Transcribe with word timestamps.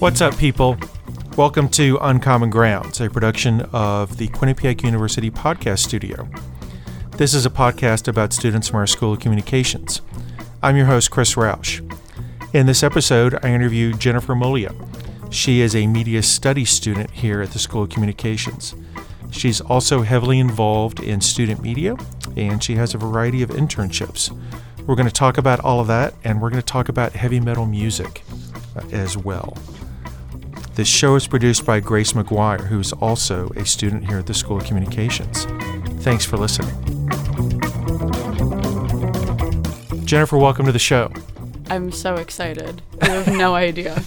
What's 0.00 0.20
up, 0.20 0.36
people? 0.36 0.76
Welcome 1.36 1.70
to 1.70 1.98
Uncommon 2.02 2.50
Grounds, 2.50 3.00
a 3.00 3.08
production 3.08 3.62
of 3.72 4.18
the 4.18 4.28
Quinnipiac 4.28 4.82
University 4.82 5.30
Podcast 5.30 5.78
Studio. 5.78 6.28
This 7.12 7.32
is 7.32 7.46
a 7.46 7.50
podcast 7.50 8.06
about 8.06 8.32
students 8.34 8.68
from 8.68 8.80
our 8.80 8.86
School 8.86 9.14
of 9.14 9.20
Communications. 9.20 10.02
I'm 10.62 10.76
your 10.76 10.86
host, 10.86 11.10
Chris 11.10 11.36
Roush. 11.36 11.80
In 12.52 12.66
this 12.66 12.82
episode, 12.82 13.38
I 13.42 13.54
interview 13.54 13.94
Jennifer 13.94 14.34
Molia. 14.34 14.74
She 15.30 15.60
is 15.62 15.74
a 15.74 15.86
media 15.86 16.22
studies 16.22 16.70
student 16.70 17.10
here 17.10 17.40
at 17.40 17.52
the 17.52 17.58
School 17.58 17.84
of 17.84 17.88
Communications. 17.88 18.74
She's 19.30 19.60
also 19.60 20.02
heavily 20.02 20.38
involved 20.38 21.00
in 21.00 21.20
student 21.20 21.62
media, 21.62 21.96
and 22.36 22.62
she 22.62 22.76
has 22.76 22.94
a 22.94 22.98
variety 22.98 23.42
of 23.42 23.50
internships. 23.50 24.30
We're 24.86 24.96
going 24.96 25.08
to 25.08 25.14
talk 25.14 25.38
about 25.38 25.60
all 25.60 25.80
of 25.80 25.86
that, 25.86 26.12
and 26.24 26.42
we're 26.42 26.50
going 26.50 26.60
to 26.60 26.66
talk 26.66 26.90
about 26.90 27.12
heavy 27.12 27.40
metal 27.40 27.64
music 27.64 28.22
uh, 28.76 28.86
as 28.92 29.16
well. 29.16 29.56
This 30.74 30.88
show 30.88 31.14
is 31.14 31.26
produced 31.26 31.64
by 31.64 31.80
Grace 31.80 32.12
McGuire, 32.12 32.66
who's 32.66 32.92
also 32.92 33.48
a 33.56 33.64
student 33.64 34.06
here 34.06 34.18
at 34.18 34.26
the 34.26 34.34
School 34.34 34.58
of 34.58 34.64
Communications. 34.64 35.46
Thanks 36.02 36.26
for 36.26 36.36
listening. 36.36 36.74
Jennifer, 40.04 40.36
welcome 40.36 40.66
to 40.66 40.72
the 40.72 40.78
show. 40.78 41.10
I'm 41.70 41.90
so 41.90 42.16
excited. 42.16 42.82
You 43.04 43.08
have 43.08 43.28
no 43.28 43.54
idea. 43.54 43.98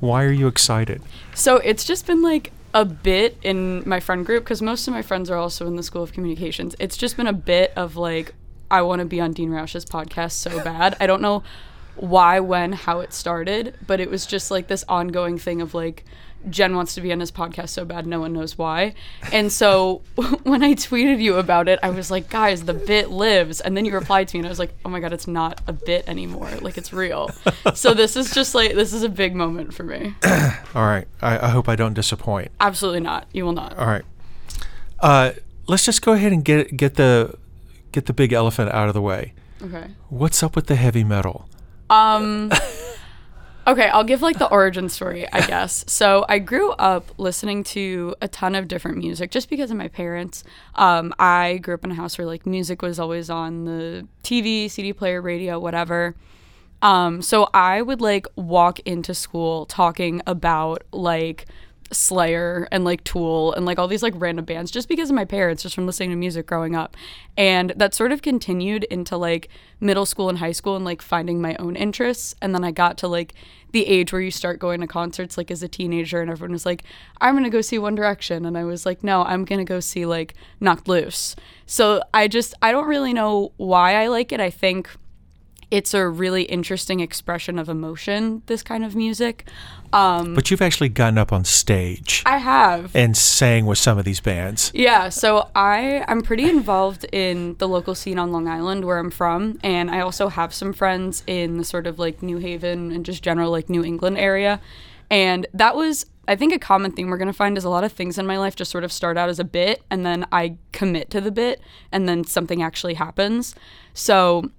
Why 0.00 0.24
are 0.24 0.32
you 0.32 0.48
excited? 0.48 1.00
So 1.34 1.58
it's 1.58 1.84
just 1.84 2.08
been 2.08 2.22
like 2.22 2.50
a 2.74 2.84
bit 2.84 3.38
in 3.44 3.88
my 3.88 4.00
friend 4.00 4.26
group 4.26 4.42
because 4.42 4.60
most 4.60 4.88
of 4.88 4.94
my 4.94 5.02
friends 5.02 5.30
are 5.30 5.36
also 5.36 5.68
in 5.68 5.76
the 5.76 5.82
School 5.84 6.02
of 6.02 6.12
Communications. 6.12 6.74
It's 6.80 6.96
just 6.96 7.16
been 7.16 7.28
a 7.28 7.32
bit 7.32 7.72
of 7.76 7.96
like, 7.96 8.34
I 8.72 8.80
want 8.82 9.00
to 9.00 9.04
be 9.04 9.20
on 9.20 9.32
Dean 9.32 9.50
Roush's 9.50 9.84
podcast 9.84 10.32
so 10.32 10.64
bad. 10.64 10.96
I 10.98 11.06
don't 11.06 11.20
know 11.20 11.42
why, 11.96 12.40
when, 12.40 12.72
how 12.72 13.00
it 13.00 13.12
started, 13.12 13.76
but 13.86 14.00
it 14.00 14.10
was 14.10 14.24
just 14.24 14.50
like 14.50 14.66
this 14.66 14.82
ongoing 14.88 15.38
thing 15.38 15.60
of 15.60 15.74
like, 15.74 16.04
Jen 16.48 16.74
wants 16.74 16.94
to 16.94 17.02
be 17.02 17.12
on 17.12 17.20
his 17.20 17.30
podcast 17.30 17.68
so 17.68 17.84
bad, 17.84 18.06
no 18.06 18.18
one 18.18 18.32
knows 18.32 18.56
why. 18.56 18.94
And 19.30 19.52
so 19.52 20.00
when 20.42 20.62
I 20.62 20.72
tweeted 20.72 21.20
you 21.20 21.36
about 21.36 21.68
it, 21.68 21.78
I 21.82 21.90
was 21.90 22.10
like, 22.10 22.30
guys, 22.30 22.64
the 22.64 22.72
bit 22.72 23.10
lives. 23.10 23.60
And 23.60 23.76
then 23.76 23.84
you 23.84 23.92
replied 23.92 24.28
to 24.28 24.36
me, 24.36 24.40
and 24.40 24.46
I 24.46 24.48
was 24.48 24.58
like, 24.58 24.72
oh 24.86 24.88
my 24.88 25.00
God, 25.00 25.12
it's 25.12 25.28
not 25.28 25.60
a 25.66 25.72
bit 25.74 26.08
anymore. 26.08 26.50
Like, 26.62 26.78
it's 26.78 26.94
real. 26.94 27.30
so 27.74 27.92
this 27.92 28.16
is 28.16 28.32
just 28.32 28.54
like, 28.54 28.74
this 28.74 28.94
is 28.94 29.02
a 29.02 29.08
big 29.10 29.36
moment 29.36 29.74
for 29.74 29.84
me. 29.84 30.14
All 30.74 30.86
right. 30.86 31.06
I, 31.20 31.46
I 31.46 31.48
hope 31.50 31.68
I 31.68 31.76
don't 31.76 31.94
disappoint. 31.94 32.50
Absolutely 32.58 33.00
not. 33.00 33.28
You 33.32 33.44
will 33.44 33.52
not. 33.52 33.76
All 33.76 33.86
right. 33.86 34.04
Uh, 34.98 35.32
let's 35.66 35.84
just 35.84 36.02
go 36.02 36.12
ahead 36.12 36.32
and 36.32 36.44
get 36.44 36.76
get 36.76 36.94
the 36.94 37.36
get 37.92 38.06
the 38.06 38.12
big 38.12 38.32
elephant 38.32 38.72
out 38.72 38.88
of 38.88 38.94
the 38.94 39.02
way. 39.02 39.34
Okay. 39.62 39.86
What's 40.08 40.42
up 40.42 40.56
with 40.56 40.66
the 40.66 40.74
heavy 40.74 41.04
metal? 41.04 41.48
Um, 41.88 42.50
okay, 43.66 43.88
I'll 43.88 44.04
give 44.04 44.22
like 44.22 44.38
the 44.38 44.48
origin 44.48 44.88
story, 44.88 45.30
I 45.32 45.46
guess. 45.46 45.84
So 45.86 46.24
I 46.28 46.38
grew 46.38 46.72
up 46.72 47.10
listening 47.18 47.62
to 47.64 48.14
a 48.20 48.28
ton 48.28 48.54
of 48.54 48.66
different 48.66 48.98
music 48.98 49.30
just 49.30 49.48
because 49.48 49.70
of 49.70 49.76
my 49.76 49.88
parents. 49.88 50.42
Um, 50.74 51.14
I 51.18 51.58
grew 51.58 51.74
up 51.74 51.84
in 51.84 51.92
a 51.92 51.94
house 51.94 52.18
where 52.18 52.26
like 52.26 52.46
music 52.46 52.82
was 52.82 52.98
always 52.98 53.30
on 53.30 53.64
the 53.64 54.06
TV, 54.24 54.70
CD 54.70 54.92
player, 54.92 55.20
radio, 55.22 55.60
whatever. 55.60 56.16
Um, 56.80 57.22
so 57.22 57.48
I 57.54 57.80
would 57.80 58.00
like 58.00 58.26
walk 58.34 58.80
into 58.80 59.14
school 59.14 59.66
talking 59.66 60.20
about 60.26 60.82
like 60.92 61.46
Slayer 61.92 62.68
and 62.72 62.84
like 62.84 63.04
Tool 63.04 63.52
and 63.54 63.64
like 63.64 63.78
all 63.78 63.88
these 63.88 64.02
like 64.02 64.14
random 64.16 64.44
bands 64.44 64.70
just 64.70 64.88
because 64.88 65.10
of 65.10 65.16
my 65.16 65.24
parents, 65.24 65.62
just 65.62 65.74
from 65.74 65.86
listening 65.86 66.10
to 66.10 66.16
music 66.16 66.46
growing 66.46 66.74
up. 66.74 66.96
And 67.36 67.72
that 67.76 67.94
sort 67.94 68.12
of 68.12 68.22
continued 68.22 68.84
into 68.84 69.16
like 69.16 69.48
middle 69.80 70.06
school 70.06 70.28
and 70.28 70.38
high 70.38 70.52
school 70.52 70.76
and 70.76 70.84
like 70.84 71.02
finding 71.02 71.40
my 71.40 71.56
own 71.56 71.76
interests. 71.76 72.34
And 72.40 72.54
then 72.54 72.64
I 72.64 72.70
got 72.70 72.98
to 72.98 73.08
like 73.08 73.34
the 73.72 73.86
age 73.86 74.12
where 74.12 74.20
you 74.20 74.30
start 74.30 74.58
going 74.58 74.80
to 74.80 74.86
concerts 74.86 75.36
like 75.38 75.50
as 75.50 75.62
a 75.62 75.68
teenager 75.68 76.20
and 76.20 76.30
everyone 76.30 76.52
was 76.52 76.66
like, 76.66 76.84
I'm 77.20 77.34
gonna 77.34 77.50
go 77.50 77.60
see 77.60 77.78
One 77.78 77.94
Direction. 77.94 78.44
And 78.44 78.56
I 78.56 78.64
was 78.64 78.84
like, 78.86 79.02
no, 79.02 79.24
I'm 79.24 79.44
gonna 79.44 79.64
go 79.64 79.80
see 79.80 80.06
like 80.06 80.34
Knocked 80.60 80.88
Loose. 80.88 81.34
So 81.66 82.02
I 82.12 82.28
just, 82.28 82.54
I 82.62 82.70
don't 82.72 82.86
really 82.86 83.12
know 83.12 83.52
why 83.56 84.02
I 84.02 84.08
like 84.08 84.32
it. 84.32 84.40
I 84.40 84.50
think 84.50 84.90
it's 85.72 85.94
a 85.94 86.06
really 86.06 86.42
interesting 86.42 87.00
expression 87.00 87.58
of 87.58 87.66
emotion, 87.66 88.42
this 88.44 88.62
kind 88.62 88.84
of 88.84 88.94
music. 88.94 89.48
Um, 89.94 90.34
But 90.34 90.50
you've 90.50 90.60
actually 90.60 90.90
gotten 90.90 91.16
up 91.16 91.32
on 91.32 91.44
stage 91.46 92.22
I 92.26 92.36
have. 92.36 92.94
and 92.94 93.16
sang 93.16 93.64
with 93.64 93.78
some 93.78 93.96
of 93.98 94.04
these 94.04 94.20
bands. 94.20 94.70
Yeah, 94.74 95.08
so 95.08 95.48
I 95.54 96.04
I'm 96.08 96.20
pretty 96.20 96.46
involved 96.48 97.06
in 97.10 97.56
the 97.56 97.66
local 97.66 97.94
scene 97.94 98.18
on 98.18 98.32
Long 98.32 98.48
Island 98.48 98.84
where 98.84 98.98
I'm 98.98 99.10
from, 99.10 99.58
and 99.62 99.90
I 99.90 100.00
also 100.00 100.28
have 100.28 100.52
some 100.52 100.74
friends 100.74 101.22
in 101.26 101.56
the 101.56 101.64
sort 101.64 101.86
of 101.86 101.98
like 101.98 102.22
New 102.22 102.36
Haven 102.36 102.92
and 102.92 103.02
just 103.06 103.22
general 103.22 103.50
like 103.50 103.70
New 103.70 103.82
England 103.82 104.18
area. 104.18 104.60
And 105.10 105.46
that 105.54 105.74
was 105.74 106.04
I 106.28 106.36
think 106.36 106.52
a 106.52 106.58
common 106.58 106.92
thing 106.92 107.08
we're 107.08 107.16
going 107.18 107.26
to 107.36 107.40
find 107.44 107.56
is 107.58 107.64
a 107.64 107.70
lot 107.70 107.82
of 107.82 107.92
things 107.92 108.18
in 108.18 108.26
my 108.26 108.38
life 108.38 108.54
just 108.56 108.70
sort 108.70 108.84
of 108.84 108.92
start 108.92 109.16
out 109.16 109.28
as 109.30 109.38
a 109.40 109.44
bit 109.44 109.82
and 109.90 110.04
then 110.06 110.24
I 110.30 110.56
commit 110.72 111.10
to 111.10 111.20
the 111.20 111.32
bit 111.32 111.60
and 111.90 112.06
then 112.08 112.24
something 112.24 112.62
actually 112.62 112.94
happens. 112.94 113.54
So 113.94 114.50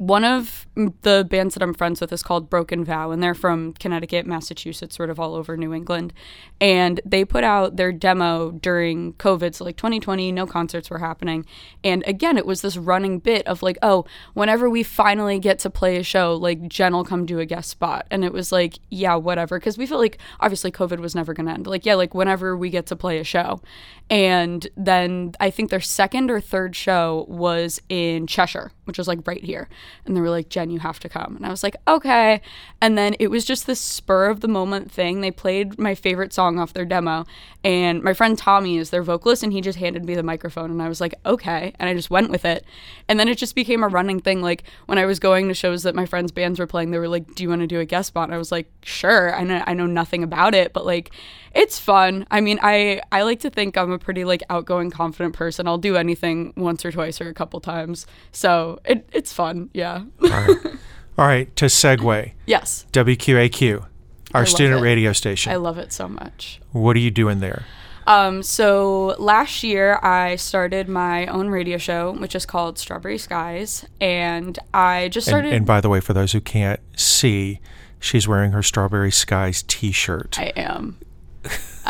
one 0.00 0.24
of 0.24 0.66
the 1.02 1.26
bands 1.28 1.52
that 1.52 1.62
I'm 1.62 1.74
friends 1.74 2.00
with 2.00 2.10
is 2.10 2.22
called 2.22 2.48
Broken 2.48 2.86
Vow, 2.86 3.10
and 3.10 3.22
they're 3.22 3.34
from 3.34 3.74
Connecticut, 3.74 4.26
Massachusetts, 4.26 4.96
sort 4.96 5.10
of 5.10 5.20
all 5.20 5.34
over 5.34 5.58
New 5.58 5.74
England. 5.74 6.14
And 6.58 7.02
they 7.04 7.22
put 7.22 7.44
out 7.44 7.76
their 7.76 7.92
demo 7.92 8.52
during 8.52 9.12
COVID, 9.14 9.54
so 9.54 9.62
like 9.62 9.76
2020, 9.76 10.32
no 10.32 10.46
concerts 10.46 10.88
were 10.88 11.00
happening. 11.00 11.44
And 11.84 12.02
again, 12.06 12.38
it 12.38 12.46
was 12.46 12.62
this 12.62 12.78
running 12.78 13.18
bit 13.18 13.46
of 13.46 13.62
like, 13.62 13.76
oh, 13.82 14.06
whenever 14.32 14.70
we 14.70 14.82
finally 14.82 15.38
get 15.38 15.58
to 15.58 15.70
play 15.70 15.98
a 15.98 16.02
show, 16.02 16.34
like 16.34 16.66
Jen 16.66 16.94
will 16.94 17.04
come 17.04 17.26
do 17.26 17.38
a 17.38 17.44
guest 17.44 17.68
spot. 17.68 18.06
And 18.10 18.24
it 18.24 18.32
was 18.32 18.50
like, 18.50 18.78
yeah, 18.88 19.16
whatever. 19.16 19.58
Because 19.58 19.76
we 19.76 19.84
felt 19.84 20.00
like 20.00 20.16
obviously 20.40 20.72
COVID 20.72 21.00
was 21.00 21.14
never 21.14 21.34
going 21.34 21.44
to 21.44 21.52
end. 21.52 21.66
Like, 21.66 21.84
yeah, 21.84 21.96
like 21.96 22.14
whenever 22.14 22.56
we 22.56 22.70
get 22.70 22.86
to 22.86 22.96
play 22.96 23.18
a 23.18 23.24
show. 23.24 23.60
And 24.08 24.66
then 24.78 25.32
I 25.40 25.50
think 25.50 25.68
their 25.68 25.80
second 25.80 26.30
or 26.30 26.40
third 26.40 26.74
show 26.74 27.26
was 27.28 27.82
in 27.90 28.26
Cheshire, 28.26 28.72
which 28.90 28.98
was 28.98 29.06
like 29.06 29.24
right 29.24 29.44
here. 29.44 29.68
And 30.04 30.16
they 30.16 30.20
were 30.20 30.30
like, 30.30 30.48
Jen, 30.48 30.68
you 30.70 30.80
have 30.80 30.98
to 30.98 31.08
come. 31.08 31.36
And 31.36 31.46
I 31.46 31.48
was 31.48 31.62
like, 31.62 31.76
okay. 31.86 32.40
And 32.80 32.98
then 32.98 33.14
it 33.20 33.28
was 33.28 33.44
just 33.44 33.68
this 33.68 33.78
spur 33.78 34.26
of 34.26 34.40
the 34.40 34.48
moment 34.48 34.90
thing. 34.90 35.20
They 35.20 35.30
played 35.30 35.78
my 35.78 35.94
favorite 35.94 36.32
song 36.32 36.58
off 36.58 36.72
their 36.72 36.84
demo. 36.84 37.24
And 37.62 38.02
my 38.02 38.14
friend 38.14 38.36
Tommy 38.36 38.78
is 38.78 38.90
their 38.90 39.04
vocalist, 39.04 39.44
and 39.44 39.52
he 39.52 39.60
just 39.60 39.78
handed 39.78 40.04
me 40.04 40.16
the 40.16 40.24
microphone. 40.24 40.72
And 40.72 40.82
I 40.82 40.88
was 40.88 41.00
like, 41.00 41.14
okay. 41.24 41.72
And 41.78 41.88
I 41.88 41.94
just 41.94 42.10
went 42.10 42.30
with 42.30 42.44
it. 42.44 42.64
And 43.06 43.20
then 43.20 43.28
it 43.28 43.38
just 43.38 43.54
became 43.54 43.84
a 43.84 43.88
running 43.88 44.18
thing. 44.18 44.42
Like 44.42 44.64
when 44.86 44.98
I 44.98 45.06
was 45.06 45.20
going 45.20 45.46
to 45.46 45.54
shows 45.54 45.84
that 45.84 45.94
my 45.94 46.06
friends' 46.06 46.32
bands 46.32 46.58
were 46.58 46.66
playing, 46.66 46.90
they 46.90 46.98
were 46.98 47.06
like, 47.06 47.36
do 47.36 47.44
you 47.44 47.48
want 47.48 47.60
to 47.60 47.68
do 47.68 47.78
a 47.78 47.84
guest 47.84 48.08
spot? 48.08 48.24
And 48.24 48.34
I 48.34 48.38
was 48.38 48.50
like, 48.50 48.66
sure. 48.82 49.34
I 49.34 49.44
know, 49.44 49.62
I 49.66 49.74
know 49.74 49.86
nothing 49.86 50.24
about 50.24 50.54
it, 50.54 50.72
but 50.72 50.84
like, 50.84 51.12
it's 51.52 51.78
fun. 51.78 52.26
I 52.30 52.40
mean, 52.40 52.58
I, 52.62 53.02
I 53.10 53.22
like 53.22 53.40
to 53.40 53.50
think 53.50 53.76
I'm 53.76 53.90
a 53.90 53.98
pretty 53.98 54.24
like 54.24 54.42
outgoing, 54.48 54.90
confident 54.90 55.34
person. 55.34 55.66
I'll 55.66 55.78
do 55.78 55.96
anything 55.96 56.52
once 56.56 56.84
or 56.84 56.92
twice 56.92 57.20
or 57.20 57.28
a 57.28 57.34
couple 57.34 57.60
times. 57.60 58.06
So 58.32 58.79
it, 58.84 59.08
it's 59.12 59.32
fun. 59.32 59.70
Yeah. 59.74 60.04
All 60.22 60.28
right. 60.28 60.56
All 61.18 61.26
right, 61.26 61.54
to 61.56 61.66
segue, 61.66 62.32
yes. 62.46 62.86
WQAQ, 62.92 63.84
our 64.32 64.46
student 64.46 64.80
it. 64.80 64.82
radio 64.82 65.12
station. 65.12 65.52
I 65.52 65.56
love 65.56 65.76
it 65.76 65.92
so 65.92 66.08
much. 66.08 66.60
what 66.72 66.96
are 66.96 67.00
you 67.00 67.10
doing 67.10 67.40
there? 67.40 67.64
Um, 68.06 68.42
so 68.42 69.14
last 69.18 69.62
year 69.62 69.98
I 70.02 70.36
started 70.36 70.88
my 70.88 71.26
own 71.26 71.48
radio 71.48 71.76
show, 71.76 72.12
which 72.12 72.34
is 72.34 72.46
called 72.46 72.78
Strawberry 72.78 73.18
Skies, 73.18 73.84
and 74.00 74.58
I 74.72 75.08
just 75.08 75.26
And, 75.28 75.32
started. 75.32 75.52
and 75.52 75.66
by 75.66 75.82
the 75.82 75.90
way, 75.90 76.00
for 76.00 76.14
those 76.14 76.32
who 76.32 76.40
can't 76.40 76.80
see, 76.96 77.60
she's 77.98 78.26
wearing 78.26 78.52
her 78.52 78.62
Strawberry 78.62 79.10
Skies 79.12 79.62
T-shirt. 79.68 80.38
I 80.40 80.52
am. 80.56 80.96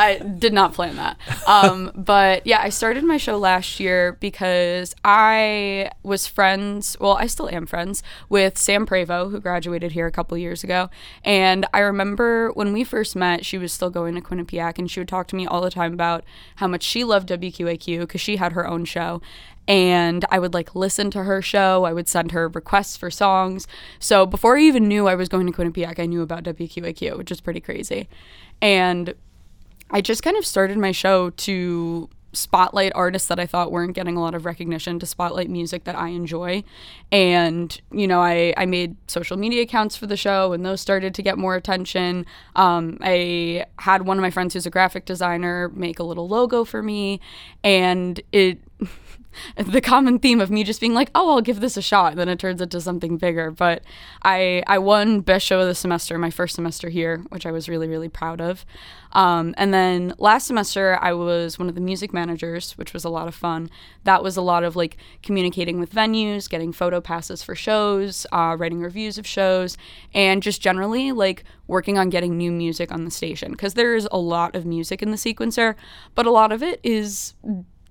I 0.01 0.17
did 0.17 0.51
not 0.51 0.73
plan 0.73 0.95
that. 0.95 1.19
Um, 1.47 1.91
but 1.93 2.47
yeah, 2.47 2.59
I 2.59 2.69
started 2.69 3.03
my 3.03 3.17
show 3.17 3.37
last 3.37 3.79
year 3.79 4.13
because 4.19 4.95
I 5.05 5.91
was 6.01 6.25
friends, 6.25 6.97
well, 6.99 7.13
I 7.13 7.27
still 7.27 7.47
am 7.49 7.67
friends 7.67 8.01
with 8.27 8.57
Sam 8.57 8.87
Prevo, 8.87 9.29
who 9.29 9.39
graduated 9.39 9.91
here 9.91 10.07
a 10.07 10.11
couple 10.11 10.35
years 10.39 10.63
ago. 10.63 10.89
And 11.23 11.67
I 11.71 11.79
remember 11.79 12.49
when 12.53 12.73
we 12.73 12.83
first 12.83 13.15
met, 13.15 13.45
she 13.45 13.59
was 13.59 13.71
still 13.71 13.91
going 13.91 14.15
to 14.15 14.21
Quinnipiac, 14.21 14.79
and 14.79 14.89
she 14.89 14.99
would 14.99 15.07
talk 15.07 15.27
to 15.27 15.35
me 15.35 15.45
all 15.45 15.61
the 15.61 15.69
time 15.69 15.93
about 15.93 16.23
how 16.55 16.67
much 16.67 16.81
she 16.81 17.03
loved 17.03 17.29
WQAQ 17.29 17.99
because 17.99 18.21
she 18.21 18.37
had 18.37 18.53
her 18.53 18.67
own 18.67 18.85
show. 18.85 19.21
And 19.67 20.25
I 20.31 20.39
would 20.39 20.55
like 20.55 20.73
listen 20.73 21.11
to 21.11 21.25
her 21.25 21.43
show. 21.43 21.83
I 21.83 21.93
would 21.93 22.07
send 22.07 22.31
her 22.31 22.47
requests 22.47 22.97
for 22.97 23.11
songs. 23.11 23.67
So 23.99 24.25
before 24.25 24.57
I 24.57 24.61
even 24.61 24.87
knew 24.87 25.07
I 25.07 25.13
was 25.13 25.29
going 25.29 25.45
to 25.45 25.53
Quinnipiac, 25.53 25.99
I 25.99 26.07
knew 26.07 26.23
about 26.23 26.43
WQAQ, 26.43 27.19
which 27.19 27.29
is 27.29 27.39
pretty 27.39 27.61
crazy. 27.61 28.09
And 28.63 29.13
I 29.91 30.01
just 30.01 30.23
kind 30.23 30.37
of 30.37 30.45
started 30.45 30.77
my 30.77 30.91
show 30.91 31.29
to 31.29 32.09
spotlight 32.33 32.91
artists 32.95 33.27
that 33.27 33.39
I 33.39 33.45
thought 33.45 33.71
weren't 33.71 33.93
getting 33.93 34.15
a 34.15 34.21
lot 34.21 34.33
of 34.33 34.45
recognition, 34.45 34.99
to 34.99 35.05
spotlight 35.05 35.49
music 35.49 35.83
that 35.83 35.97
I 35.97 36.09
enjoy. 36.09 36.63
And, 37.11 37.79
you 37.91 38.07
know, 38.07 38.21
I, 38.21 38.53
I 38.55 38.65
made 38.65 38.95
social 39.07 39.35
media 39.37 39.63
accounts 39.63 39.97
for 39.97 40.07
the 40.07 40.15
show 40.15 40.53
and 40.53 40.65
those 40.65 40.79
started 40.79 41.13
to 41.15 41.21
get 41.21 41.37
more 41.37 41.55
attention. 41.55 42.25
Um, 42.55 42.97
I 43.01 43.65
had 43.79 44.03
one 44.03 44.17
of 44.17 44.21
my 44.21 44.31
friends 44.31 44.53
who's 44.53 44.65
a 44.65 44.69
graphic 44.69 45.05
designer 45.05 45.69
make 45.69 45.99
a 45.99 46.03
little 46.03 46.27
logo 46.27 46.63
for 46.63 46.81
me. 46.81 47.19
And 47.63 48.21
it 48.31 48.59
the 49.55 49.81
common 49.81 50.19
theme 50.19 50.41
of 50.41 50.51
me 50.51 50.63
just 50.63 50.81
being 50.81 50.93
like, 50.93 51.09
oh, 51.15 51.31
I'll 51.31 51.41
give 51.41 51.59
this 51.59 51.77
a 51.77 51.81
shot. 51.81 52.11
And 52.11 52.19
then 52.19 52.29
it 52.29 52.39
turns 52.39 52.61
into 52.61 52.81
something 52.81 53.17
bigger. 53.17 53.51
But 53.51 53.83
I, 54.23 54.63
I 54.67 54.77
won 54.77 55.21
Best 55.21 55.45
Show 55.45 55.61
of 55.61 55.67
the 55.67 55.75
Semester, 55.75 56.17
my 56.17 56.29
first 56.29 56.55
semester 56.55 56.89
here, 56.89 57.23
which 57.29 57.45
I 57.45 57.51
was 57.51 57.69
really, 57.69 57.87
really 57.87 58.09
proud 58.09 58.41
of. 58.41 58.65
Um, 59.13 59.53
and 59.57 59.73
then 59.73 60.13
last 60.17 60.47
semester, 60.47 60.97
I 61.01 61.11
was 61.13 61.59
one 61.59 61.67
of 61.67 61.75
the 61.75 61.81
music 61.81 62.13
managers, 62.13 62.77
which 62.77 62.93
was 62.93 63.03
a 63.03 63.09
lot 63.09 63.27
of 63.27 63.35
fun. 63.35 63.69
That 64.05 64.23
was 64.23 64.37
a 64.37 64.41
lot 64.41 64.63
of 64.63 64.75
like 64.75 64.97
communicating 65.21 65.79
with 65.79 65.93
venues, 65.93 66.49
getting 66.49 66.71
photo 66.71 67.01
passes 67.01 67.43
for 67.43 67.53
shows, 67.53 68.25
uh, 68.31 68.55
writing 68.57 68.81
reviews 68.81 69.17
of 69.17 69.27
shows, 69.27 69.77
and 70.13 70.41
just 70.41 70.61
generally 70.61 71.11
like 71.11 71.43
working 71.67 71.97
on 71.97 72.09
getting 72.09 72.37
new 72.37 72.51
music 72.51 72.91
on 72.91 73.03
the 73.03 73.11
station. 73.11 73.51
Because 73.51 73.73
there's 73.73 74.07
a 74.11 74.17
lot 74.17 74.55
of 74.55 74.65
music 74.65 75.01
in 75.01 75.11
the 75.11 75.17
sequencer, 75.17 75.75
but 76.15 76.25
a 76.25 76.31
lot 76.31 76.53
of 76.53 76.63
it 76.63 76.79
is 76.81 77.33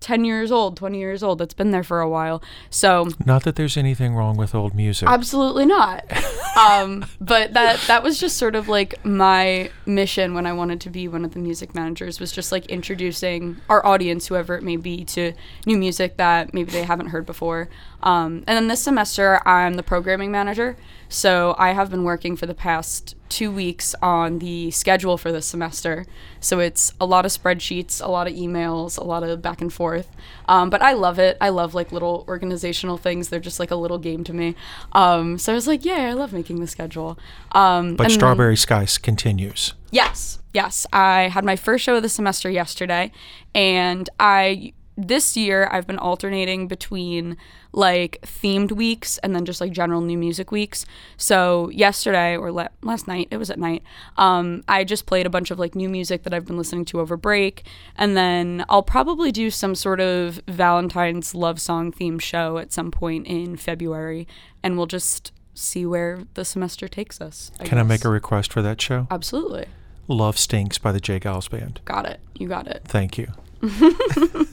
10 0.01 0.25
years 0.25 0.51
old, 0.51 0.77
20 0.77 0.99
years 0.99 1.23
old. 1.23 1.41
It's 1.43 1.55
been 1.55 1.71
there 1.71 1.83
for 1.83 2.01
a 2.01 2.09
while. 2.09 2.43
So, 2.71 3.09
Not 3.25 3.45
that 3.45 3.57
there's 3.57 3.77
anything 3.77 4.15
wrong 4.15 4.37
with 4.37 4.55
old 4.55 4.75
music. 4.75 5.09
absolutely 5.09 5.67
not. 5.67 6.05
um, 6.59 7.05
but 7.21 7.53
that 7.53 7.81
that 7.87 8.03
was 8.03 8.19
just 8.19 8.37
sort 8.37 8.55
of 8.55 8.69
like 8.69 9.05
my 9.05 9.71
mission 9.87 10.35
when 10.35 10.47
I 10.47 10.53
wanted 10.53 10.81
to 10.83 10.91
be 10.91 11.07
one 11.09 11.25
of 11.25 11.33
the 11.33 11.39
music 11.39 11.75
managers 11.75 12.19
was 12.19 12.33
just 12.33 12.51
like 12.51 12.67
introducing 12.67 13.57
our 13.69 13.85
audience, 13.85 14.27
whoever 14.27 14.57
it 14.57 14.63
may 14.63 14.77
be, 14.77 15.05
to 15.07 15.33
new 15.67 15.77
music 15.77 16.17
that 16.17 16.53
maybe 16.55 16.71
they 16.73 16.85
haven't 16.85 17.09
heard 17.09 17.27
before. 17.27 17.69
Um, 18.03 18.45
and 18.47 18.57
then 18.57 18.69
this 18.69 18.83
semester, 18.83 19.41
I'm 19.47 19.75
the 19.75 19.83
programming 19.83 20.31
manager. 20.31 20.77
So 21.09 21.55
I 21.59 21.73
have 21.73 21.91
been 21.91 22.05
working 22.05 22.37
for 22.37 22.47
the 22.47 22.55
past 22.55 23.17
two 23.31 23.51
weeks 23.51 23.95
on 24.03 24.41
the 24.41 24.71
schedule 24.73 25.17
for 25.17 25.33
this 25.33 25.47
semester. 25.47 26.05
So 26.41 26.59
it's 26.59 26.93
a 27.01 27.07
lot 27.07 27.25
of 27.25 27.33
spreadsheets, 27.33 28.05
a 28.05 28.11
lot 28.11 28.27
of 28.27 28.35
emails, 28.35 28.99
a 28.99 29.05
lot 29.05 29.23
of 29.23 29.41
back 29.41 29.61
and 29.63 29.73
forth. 29.73 30.09
Um, 30.49 30.69
but 30.69 30.83
I 30.83 30.93
love 30.93 31.19
it. 31.19 31.39
I 31.41 31.49
love 31.49 31.75
like 31.75 31.93
little 31.93 32.25
organizational 32.29 32.99
things. 32.99 33.29
They're 33.29 33.41
just 33.41 33.61
like 33.61 33.71
a 33.71 33.77
little 33.77 33.99
game 33.99 34.25
to 34.25 34.35
me. 34.35 34.57
Um, 34.93 35.39
so 35.39 35.53
I 35.53 35.55
was 35.55 35.67
like, 35.67 35.85
yeah, 35.85 36.11
I 36.11 36.13
love 36.13 36.33
making 36.33 36.61
the 36.61 36.67
schedule. 36.67 37.19
Um, 37.53 37.97
but 37.97 38.05
and 38.05 38.11
then- 38.11 38.19
Strawberry 38.19 38.57
Skies 38.57 38.99
continues. 38.99 39.75
Yes, 39.93 40.39
yes. 40.53 40.87
I 40.93 41.29
had 41.29 41.45
my 41.45 41.57
first 41.57 41.85
show 41.85 41.97
of 41.97 42.03
the 42.03 42.09
semester 42.09 42.51
yesterday, 42.51 43.11
and 43.55 44.09
I 44.21 44.73
this 44.97 45.37
year 45.37 45.69
I've 45.73 45.87
been 45.87 45.99
alternating 45.99 46.69
between 46.69 47.37
like 47.73 48.19
themed 48.23 48.73
weeks 48.73 49.19
and 49.19 49.35
then 49.35 49.45
just 49.45 49.61
like 49.61 49.73
general 49.73 50.01
new 50.01 50.19
music 50.19 50.51
weeks. 50.51 50.85
So 51.17 51.71
yesterday 51.71 52.37
or 52.37 52.53
le- 52.53 52.71
last 52.83 53.07
night, 53.07 53.29
it 53.31 53.37
was 53.37 53.51
at 53.51 53.59
night. 53.59 53.83
Um, 54.17 54.63
I 54.69 54.85
just 54.85 55.07
played 55.07 55.27
a 55.27 55.31
bunch 55.31 55.51
of 55.51 55.59
like 55.59 55.75
new 55.75 55.89
music 55.89 56.25
that 56.25 56.35
I've 56.35 56.47
been 56.47 56.59
listening 56.59 56.85
to 56.87 57.01
over 57.01 57.17
break, 57.17 57.65
and 57.97 58.17
then 58.17 58.65
I'll 58.69 58.83
probably 58.83 59.31
do 59.33 59.51
some 59.51 59.75
sort 59.75 60.01
of 60.01 60.41
Valentine's 60.49 61.35
love 61.35 61.61
song 61.61 61.93
themed 61.93 62.23
show 62.23 62.59
at 62.59 62.73
some 62.73 62.91
point 62.91 63.27
in 63.27 63.57
February, 63.57 64.27
and 64.63 64.77
we'll 64.77 64.87
just 64.87 65.33
see 65.55 65.85
where 65.85 66.25
the 66.35 66.45
semester 66.45 66.89
takes 66.89 67.21
us. 67.21 67.51
Can 67.65 67.79
I 67.79 67.83
make 67.83 68.05
a 68.05 68.09
request 68.09 68.53
for 68.53 68.63
that 68.63 68.81
show? 68.81 69.07
Absolutely. 69.11 69.67
Love 70.09 70.39
Stinks 70.39 70.79
by 70.79 70.91
the 70.91 71.01
J. 71.01 71.21
Geils 71.21 71.49
Band. 71.49 71.81
Got 71.85 72.07
it. 72.07 72.21
You 72.35 72.49
got 72.49 72.67
it. 72.67 72.83
Thank 72.85 73.17
you. 73.19 73.29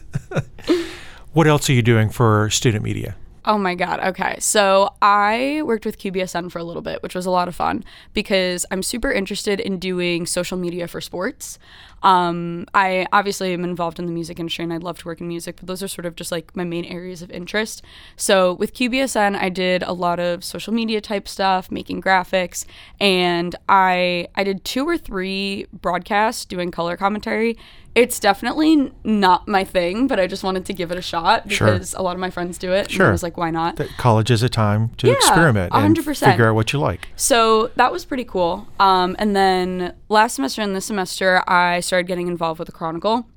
what 1.37 1.45
else 1.45 1.69
are 1.69 1.73
you 1.73 1.83
doing 1.83 2.09
for 2.09 2.49
student 2.49 2.83
media? 2.83 3.15
Oh 3.45 3.59
my 3.59 3.75
God. 3.75 3.99
Okay. 3.99 4.37
So 4.39 4.89
I 5.03 5.61
worked 5.65 5.85
with 5.85 5.99
QBSN 5.99 6.51
for 6.51 6.57
a 6.57 6.63
little 6.63 6.81
bit, 6.81 7.03
which 7.03 7.13
was 7.13 7.27
a 7.27 7.29
lot 7.29 7.47
of 7.47 7.53
fun 7.53 7.83
because 8.15 8.65
I'm 8.71 8.81
super 8.81 9.11
interested 9.11 9.59
in 9.59 9.77
doing 9.77 10.25
social 10.25 10.57
media 10.57 10.87
for 10.87 10.99
sports. 10.99 11.59
Um, 12.03 12.65
I 12.73 13.07
obviously 13.11 13.53
am 13.53 13.63
involved 13.63 13.99
in 13.99 14.05
the 14.05 14.11
music 14.11 14.39
industry 14.39 14.63
and 14.63 14.71
I'd 14.73 14.83
love 14.83 14.99
to 14.99 15.05
work 15.05 15.19
in 15.19 15.27
music, 15.27 15.55
but 15.57 15.67
those 15.67 15.81
are 15.81 15.87
sort 15.87 16.05
of 16.05 16.15
just 16.15 16.31
like 16.31 16.55
my 16.55 16.63
main 16.63 16.85
areas 16.85 17.21
of 17.21 17.31
interest. 17.31 17.81
So 18.15 18.53
with 18.53 18.73
QBSN, 18.73 19.35
I 19.35 19.49
did 19.49 19.83
a 19.83 19.93
lot 19.93 20.19
of 20.19 20.43
social 20.43 20.73
media 20.73 21.01
type 21.01 21.27
stuff, 21.27 21.71
making 21.71 22.01
graphics, 22.01 22.65
and 22.99 23.55
I 23.67 24.27
I 24.35 24.43
did 24.43 24.63
two 24.63 24.87
or 24.87 24.97
three 24.97 25.65
broadcasts 25.73 26.45
doing 26.45 26.71
color 26.71 26.97
commentary. 26.97 27.57
It's 27.95 28.19
definitely 28.19 28.91
not 29.03 29.47
my 29.47 29.63
thing, 29.63 30.05
but 30.05 30.19
I 30.19 30.27
just 30.27 30.43
wanted 30.43 30.65
to 30.65 30.73
give 30.73 30.91
it 30.91 30.99
a 30.99 31.01
shot 31.01 31.51
Sure. 31.51 31.71
because 31.71 31.95
a 31.95 32.03
lot 32.03 32.13
of 32.13 32.19
my 32.19 32.29
friends 32.29 32.59
do 32.59 32.71
it. 32.71 32.81
And 32.83 32.91
Sure. 32.91 33.07
I 33.07 33.11
was 33.11 33.23
like, 33.23 33.37
why 33.37 33.49
not? 33.49 33.77
That 33.77 33.89
college 33.97 34.29
is 34.29 34.43
a 34.43 34.49
time 34.49 34.89
to 34.97 35.07
Yeah, 35.07 35.13
experiment 35.13 35.73
and 35.73 35.95
100%. 35.97 36.29
figure 36.29 36.47
out 36.47 36.53
what 36.53 36.71
you 36.73 36.79
like. 36.79 37.07
So 37.15 37.71
that 37.75 37.91
was 37.91 38.05
pretty 38.05 38.23
cool. 38.25 38.67
Um, 38.79 39.15
and 39.17 39.35
then 39.35 39.93
last 40.09 40.35
semester 40.35 40.61
and 40.61 40.75
this 40.75 40.85
semester, 40.85 41.41
I 41.47 41.79
started 41.87 42.07
getting 42.07 42.27
involved 42.27 42.59
with 42.59 42.67
the 42.67 42.71
Chronicle. 42.71 43.27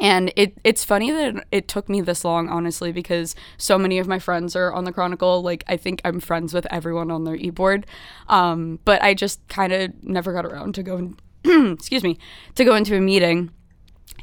And 0.00 0.32
it, 0.36 0.56
it's 0.64 0.84
funny 0.84 1.10
that 1.10 1.44
it, 1.52 1.68
took 1.68 1.88
me 1.88 2.00
this 2.00 2.24
long, 2.24 2.48
honestly, 2.48 2.92
because 2.92 3.34
so 3.58 3.78
many 3.78 3.98
of 3.98 4.08
my 4.08 4.18
friends 4.18 4.56
are 4.56 4.72
on 4.72 4.84
the 4.84 4.92
Chronicle. 4.92 5.42
Like, 5.42 5.64
I 5.68 5.76
think 5.76 6.00
I'm 6.04 6.18
friends 6.18 6.54
with 6.54 6.66
everyone 6.70 7.10
on 7.10 7.24
their 7.24 7.36
e-board. 7.36 7.86
Um, 8.28 8.78
but 8.84 9.02
I 9.02 9.14
just 9.14 9.46
kind 9.48 9.72
of 9.72 10.02
never 10.02 10.32
got 10.32 10.46
around 10.46 10.74
to 10.76 10.82
go, 10.82 11.12
excuse 11.44 12.02
me, 12.02 12.18
to 12.54 12.64
go 12.64 12.74
into 12.74 12.96
a 12.96 13.00
meeting. 13.00 13.50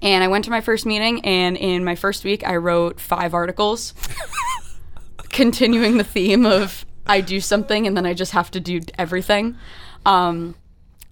And 0.01 0.23
I 0.23 0.27
went 0.27 0.45
to 0.45 0.51
my 0.51 0.61
first 0.61 0.85
meeting, 0.85 1.23
and 1.25 1.55
in 1.57 1.83
my 1.83 1.95
first 1.95 2.23
week, 2.23 2.47
I 2.47 2.55
wrote 2.55 2.99
five 2.99 3.33
articles, 3.33 3.93
continuing 5.29 5.97
the 5.97 6.03
theme 6.03 6.45
of 6.45 6.85
I 7.09 7.21
do 7.21 7.41
something 7.41 7.87
and 7.87 7.97
then 7.97 8.05
I 8.05 8.13
just 8.13 8.33
have 8.33 8.51
to 8.51 8.59
do 8.59 8.81
everything. 8.97 9.57
Um, 10.05 10.55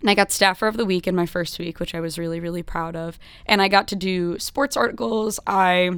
and 0.02 0.10
I 0.10 0.14
got 0.14 0.32
staffer 0.32 0.68
of 0.68 0.78
the 0.78 0.86
week 0.86 1.08
in 1.08 1.16
my 1.16 1.26
first 1.26 1.58
week, 1.60 1.80
which 1.80 1.96
I 1.96 2.00
was 2.00 2.20
really, 2.20 2.40
really 2.40 2.64
proud 2.64 2.96
of. 2.96 3.18
And 3.46 3.62
I 3.62 3.68
got 3.68 3.88
to 3.90 3.96
do 3.96 4.38
sports 4.40 4.78
articles. 4.78 5.40
I 5.48 5.92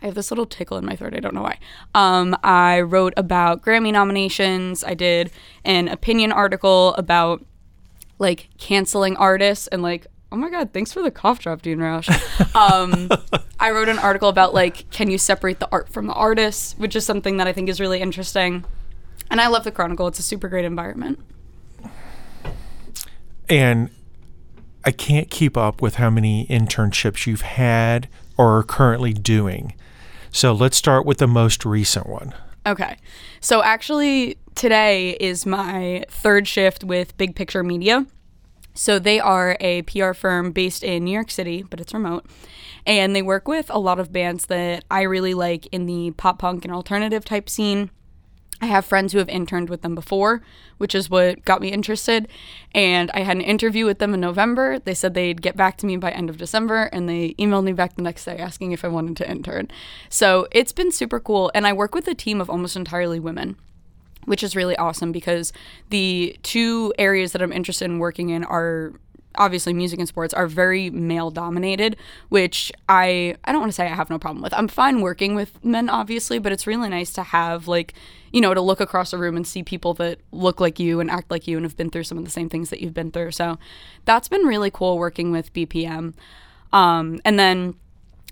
I 0.00 0.06
have 0.06 0.14
this 0.14 0.30
little 0.30 0.44
tickle 0.44 0.76
in 0.76 0.84
my 0.84 0.96
throat. 0.96 1.14
I 1.14 1.20
don't 1.20 1.34
know 1.34 1.42
why. 1.42 1.58
Um, 1.94 2.36
I 2.42 2.80
wrote 2.80 3.14
about 3.16 3.62
Grammy 3.62 3.92
nominations. 3.92 4.84
I 4.84 4.92
did 4.92 5.30
an 5.64 5.88
opinion 5.88 6.32
article 6.32 6.94
about 6.94 7.44
like 8.18 8.48
canceling 8.58 9.16
artists 9.16 9.66
and 9.68 9.82
like 9.82 10.06
oh 10.30 10.36
my 10.36 10.48
god 10.48 10.72
thanks 10.72 10.92
for 10.92 11.02
the 11.02 11.10
cough 11.10 11.40
drop 11.40 11.62
dean 11.62 11.78
roush 11.78 12.08
um, 12.54 13.08
i 13.58 13.70
wrote 13.70 13.88
an 13.88 13.98
article 13.98 14.28
about 14.28 14.54
like 14.54 14.88
can 14.90 15.10
you 15.10 15.18
separate 15.18 15.58
the 15.58 15.68
art 15.72 15.88
from 15.88 16.06
the 16.06 16.12
artist 16.12 16.78
which 16.78 16.94
is 16.94 17.04
something 17.04 17.38
that 17.38 17.46
i 17.46 17.52
think 17.52 17.68
is 17.68 17.80
really 17.80 18.00
interesting 18.00 18.64
and 19.30 19.40
i 19.40 19.48
love 19.48 19.64
the 19.64 19.72
chronicle 19.72 20.06
it's 20.06 20.18
a 20.18 20.22
super 20.22 20.48
great 20.48 20.64
environment 20.64 21.18
And 23.48 23.90
I 24.84 24.90
can't 24.90 25.30
keep 25.30 25.56
up 25.56 25.80
with 25.80 25.96
how 25.96 26.10
many 26.10 26.46
internships 26.46 27.26
you've 27.26 27.42
had 27.42 28.08
or 28.36 28.58
are 28.58 28.62
currently 28.62 29.12
doing. 29.12 29.74
So 30.30 30.52
let's 30.52 30.76
start 30.76 31.06
with 31.06 31.18
the 31.18 31.26
most 31.26 31.64
recent 31.64 32.08
one. 32.08 32.34
Okay. 32.66 32.96
So 33.40 33.62
actually, 33.62 34.36
today 34.54 35.10
is 35.20 35.46
my 35.46 36.04
third 36.08 36.48
shift 36.48 36.82
with 36.82 37.16
Big 37.16 37.36
Picture 37.36 37.62
Media. 37.62 38.06
So 38.74 38.98
they 38.98 39.20
are 39.20 39.56
a 39.60 39.82
PR 39.82 40.12
firm 40.12 40.50
based 40.50 40.82
in 40.82 41.04
New 41.04 41.12
York 41.12 41.30
City, 41.30 41.62
but 41.62 41.80
it's 41.80 41.94
remote. 41.94 42.26
And 42.86 43.14
they 43.14 43.22
work 43.22 43.46
with 43.46 43.70
a 43.70 43.78
lot 43.78 44.00
of 44.00 44.12
bands 44.12 44.46
that 44.46 44.84
I 44.90 45.02
really 45.02 45.34
like 45.34 45.66
in 45.68 45.86
the 45.86 46.10
pop 46.12 46.40
punk 46.40 46.64
and 46.64 46.74
alternative 46.74 47.24
type 47.24 47.48
scene. 47.48 47.90
I 48.60 48.66
have 48.66 48.84
friends 48.84 49.12
who 49.12 49.18
have 49.18 49.28
interned 49.28 49.68
with 49.68 49.82
them 49.82 49.94
before, 49.94 50.42
which 50.78 50.94
is 50.94 51.10
what 51.10 51.44
got 51.44 51.60
me 51.60 51.68
interested. 51.68 52.28
And 52.74 53.10
I 53.12 53.20
had 53.20 53.36
an 53.36 53.42
interview 53.42 53.84
with 53.84 53.98
them 53.98 54.14
in 54.14 54.20
November. 54.20 54.78
They 54.78 54.94
said 54.94 55.14
they'd 55.14 55.42
get 55.42 55.56
back 55.56 55.76
to 55.78 55.86
me 55.86 55.96
by 55.96 56.10
end 56.10 56.30
of 56.30 56.38
December, 56.38 56.84
and 56.92 57.08
they 57.08 57.34
emailed 57.34 57.64
me 57.64 57.72
back 57.72 57.96
the 57.96 58.02
next 58.02 58.24
day 58.24 58.38
asking 58.38 58.72
if 58.72 58.84
I 58.84 58.88
wanted 58.88 59.16
to 59.18 59.30
intern. 59.30 59.70
So 60.08 60.46
it's 60.52 60.72
been 60.72 60.92
super 60.92 61.20
cool. 61.20 61.50
And 61.54 61.66
I 61.66 61.72
work 61.72 61.94
with 61.94 62.08
a 62.08 62.14
team 62.14 62.40
of 62.40 62.48
almost 62.48 62.76
entirely 62.76 63.20
women 63.20 63.56
which 64.26 64.42
is 64.42 64.56
really 64.56 64.76
awesome 64.76 65.12
because 65.12 65.52
the 65.90 66.34
two 66.42 66.94
areas 66.98 67.32
that 67.32 67.42
I'm 67.42 67.52
interested 67.52 67.84
in 67.84 67.98
working 67.98 68.30
in 68.30 68.42
are 68.44 68.94
obviously 69.36 69.72
music 69.72 69.98
and 69.98 70.08
sports 70.08 70.34
are 70.34 70.46
very 70.46 70.90
male 70.90 71.30
dominated 71.30 71.96
which 72.28 72.72
I 72.88 73.36
I 73.44 73.52
don't 73.52 73.60
want 73.60 73.72
to 73.72 73.74
say 73.74 73.84
I 73.84 73.94
have 73.94 74.10
no 74.10 74.18
problem 74.18 74.42
with. 74.42 74.54
I'm 74.54 74.68
fine 74.68 75.00
working 75.00 75.34
with 75.34 75.62
men 75.64 75.88
obviously, 75.88 76.38
but 76.38 76.52
it's 76.52 76.66
really 76.66 76.88
nice 76.88 77.12
to 77.14 77.22
have 77.22 77.68
like 77.68 77.94
you 78.32 78.40
know 78.40 78.54
to 78.54 78.60
look 78.60 78.80
across 78.80 79.12
a 79.12 79.18
room 79.18 79.36
and 79.36 79.46
see 79.46 79.62
people 79.62 79.94
that 79.94 80.18
look 80.32 80.60
like 80.60 80.78
you 80.78 81.00
and 81.00 81.10
act 81.10 81.30
like 81.30 81.46
you 81.46 81.56
and 81.56 81.64
have 81.64 81.76
been 81.76 81.90
through 81.90 82.04
some 82.04 82.18
of 82.18 82.24
the 82.24 82.30
same 82.30 82.48
things 82.48 82.70
that 82.70 82.80
you've 82.80 82.94
been 82.94 83.10
through. 83.10 83.32
So 83.32 83.58
that's 84.04 84.28
been 84.28 84.42
really 84.42 84.70
cool 84.70 84.98
working 84.98 85.30
with 85.30 85.52
BPM. 85.52 86.14
Um, 86.72 87.20
and 87.24 87.38
then 87.38 87.74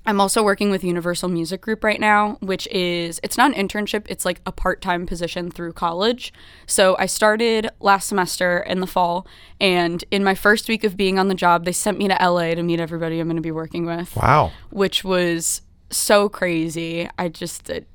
I'm 0.04 0.20
also 0.20 0.42
working 0.42 0.70
with 0.70 0.82
Universal 0.82 1.28
Music 1.28 1.60
Group 1.60 1.84
right 1.84 2.00
now, 2.00 2.36
which 2.40 2.66
is 2.68 3.20
it's 3.22 3.36
not 3.38 3.56
an 3.56 3.68
internship, 3.68 4.04
it's 4.08 4.24
like 4.24 4.40
a 4.44 4.50
part-time 4.52 5.06
position 5.06 5.50
through 5.50 5.74
college. 5.74 6.32
So 6.66 6.96
I 6.98 7.06
started 7.06 7.68
last 7.78 8.08
semester 8.08 8.58
in 8.58 8.80
the 8.80 8.86
fall, 8.88 9.26
and 9.60 10.04
in 10.10 10.24
my 10.24 10.34
first 10.34 10.68
week 10.68 10.82
of 10.82 10.96
being 10.96 11.18
on 11.20 11.28
the 11.28 11.34
job, 11.36 11.64
they 11.64 11.72
sent 11.72 11.98
me 11.98 12.08
to 12.08 12.14
LA 12.20 12.54
to 12.54 12.62
meet 12.64 12.80
everybody 12.80 13.20
I'm 13.20 13.28
going 13.28 13.36
to 13.36 13.42
be 13.42 13.52
working 13.52 13.86
with, 13.86 14.16
Wow. 14.16 14.50
which 14.70 15.04
was 15.04 15.62
so 15.90 16.28
crazy. 16.28 17.08
I 17.18 17.28
just 17.28 17.70
it, 17.70 17.86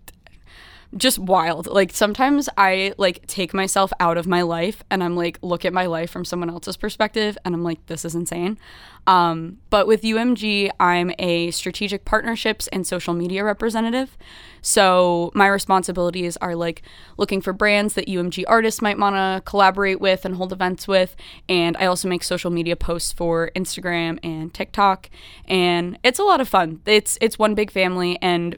just 0.95 1.19
wild. 1.19 1.67
Like 1.67 1.91
sometimes 1.91 2.47
I 2.57 2.93
like 2.97 3.25
take 3.27 3.53
myself 3.53 3.91
out 3.99 4.17
of 4.17 4.25
my 4.27 4.41
life 4.41 4.83
and 4.89 5.03
I'm 5.03 5.15
like 5.15 5.37
look 5.41 5.65
at 5.65 5.73
my 5.73 5.85
life 5.85 6.09
from 6.09 6.23
someone 6.23 6.49
else's 6.49 6.77
perspective 6.77 7.37
and 7.43 7.53
I'm 7.53 7.63
like 7.63 7.85
this 7.87 8.05
is 8.05 8.15
insane. 8.15 8.57
Um, 9.05 9.59
but 9.69 9.87
with 9.87 10.01
UMG, 10.01 10.69
I'm 10.81 11.13
a 11.17 11.51
strategic 11.51 12.03
partnerships 12.03 12.67
and 12.67 12.85
social 12.85 13.13
media 13.13 13.43
representative. 13.43 14.17
So 14.61 15.31
my 15.33 15.47
responsibilities 15.47 16.35
are 16.37 16.55
like 16.55 16.81
looking 17.17 17.39
for 17.39 17.53
brands 17.53 17.93
that 17.93 18.07
UMG 18.07 18.43
artists 18.47 18.81
might 18.81 18.97
want 18.97 19.15
to 19.15 19.41
collaborate 19.49 20.01
with 20.01 20.25
and 20.25 20.35
hold 20.35 20.51
events 20.51 20.89
with, 20.89 21.15
and 21.47 21.77
I 21.77 21.85
also 21.85 22.09
make 22.09 22.21
social 22.21 22.51
media 22.51 22.75
posts 22.75 23.13
for 23.13 23.49
Instagram 23.55 24.19
and 24.23 24.53
TikTok, 24.53 25.09
and 25.45 25.97
it's 26.03 26.19
a 26.19 26.23
lot 26.23 26.41
of 26.41 26.49
fun. 26.49 26.81
It's 26.85 27.17
it's 27.21 27.39
one 27.39 27.55
big 27.55 27.71
family 27.71 28.21
and 28.21 28.57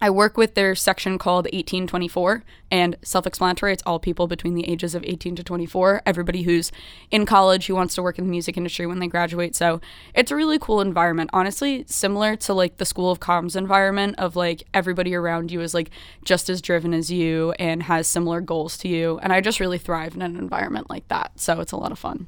I 0.00 0.10
work 0.10 0.36
with 0.36 0.54
their 0.54 0.74
section 0.74 1.16
called 1.16 1.46
1824 1.46 2.44
and 2.70 2.96
self 3.02 3.26
explanatory. 3.26 3.72
It's 3.72 3.82
all 3.86 3.98
people 3.98 4.26
between 4.26 4.54
the 4.54 4.68
ages 4.68 4.94
of 4.94 5.02
18 5.04 5.36
to 5.36 5.42
24, 5.42 6.02
everybody 6.04 6.42
who's 6.42 6.70
in 7.10 7.24
college 7.24 7.66
who 7.66 7.74
wants 7.74 7.94
to 7.94 8.02
work 8.02 8.18
in 8.18 8.26
the 8.26 8.30
music 8.30 8.58
industry 8.58 8.86
when 8.86 8.98
they 8.98 9.06
graduate. 9.06 9.56
So 9.56 9.80
it's 10.14 10.30
a 10.30 10.36
really 10.36 10.58
cool 10.58 10.82
environment. 10.82 11.30
Honestly, 11.32 11.84
similar 11.88 12.36
to 12.36 12.52
like 12.52 12.76
the 12.76 12.84
School 12.84 13.10
of 13.10 13.20
Comms 13.20 13.56
environment 13.56 14.16
of 14.18 14.36
like 14.36 14.64
everybody 14.74 15.14
around 15.14 15.50
you 15.50 15.62
is 15.62 15.72
like 15.72 15.90
just 16.24 16.50
as 16.50 16.60
driven 16.60 16.92
as 16.92 17.10
you 17.10 17.52
and 17.52 17.84
has 17.84 18.06
similar 18.06 18.42
goals 18.42 18.76
to 18.78 18.88
you. 18.88 19.18
And 19.22 19.32
I 19.32 19.40
just 19.40 19.60
really 19.60 19.78
thrive 19.78 20.14
in 20.14 20.20
an 20.20 20.36
environment 20.36 20.90
like 20.90 21.08
that. 21.08 21.32
So 21.36 21.60
it's 21.60 21.72
a 21.72 21.76
lot 21.78 21.92
of 21.92 21.98
fun. 21.98 22.26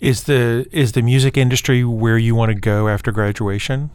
Is 0.00 0.24
the 0.24 0.66
is 0.70 0.92
the 0.92 1.00
music 1.00 1.38
industry 1.38 1.82
where 1.82 2.18
you 2.18 2.34
want 2.34 2.50
to 2.50 2.54
go 2.54 2.88
after 2.88 3.10
graduation? 3.10 3.90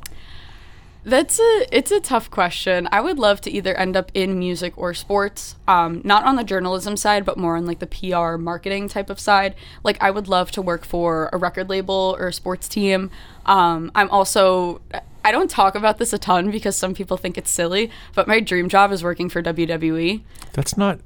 That's 1.10 1.40
a 1.40 1.66
it's 1.72 1.92
a 1.92 2.00
tough 2.00 2.30
question. 2.30 2.88
I 2.92 3.02
would 3.02 3.18
love 3.18 3.42
to 3.42 3.52
either 3.52 3.76
end 3.76 3.98
up 3.98 4.12
in 4.14 4.38
music 4.38 4.78
or 4.78 4.94
sports. 4.94 5.56
Um, 5.68 6.02
not 6.04 6.24
on 6.24 6.36
the 6.36 6.44
journalism 6.44 6.96
side, 6.98 7.26
but 7.26 7.38
more 7.38 7.58
on 7.58 7.66
like 7.66 7.80
the 7.80 7.88
PR 7.88 8.38
marketing 8.38 8.88
type 8.90 9.10
of 9.10 9.20
side. 9.20 9.56
Like 9.84 10.02
I 10.02 10.12
would 10.12 10.28
love 10.28 10.52
to 10.52 10.62
work 10.62 10.86
for 10.86 11.30
a 11.34 11.38
record 11.38 11.70
label 11.70 12.16
or 12.20 12.28
a 12.28 12.34
sports 12.34 12.68
team. 12.70 13.10
Um, 13.46 13.92
I'm 13.96 14.10
also 14.12 14.82
I 15.26 15.32
don't 15.32 15.50
talk 15.50 15.76
about 15.76 15.98
this 15.98 16.14
a 16.14 16.18
ton 16.18 16.52
because 16.52 16.76
some 16.76 16.94
people 16.94 17.18
think 17.18 17.38
it's 17.38 17.50
silly, 17.50 17.90
but 18.16 18.28
my 18.28 18.40
dream 18.40 18.70
job 18.70 18.92
is 18.92 19.04
working 19.04 19.30
for 19.30 19.42
WWE. 19.42 20.22
That's 20.54 20.78
not 20.78 21.00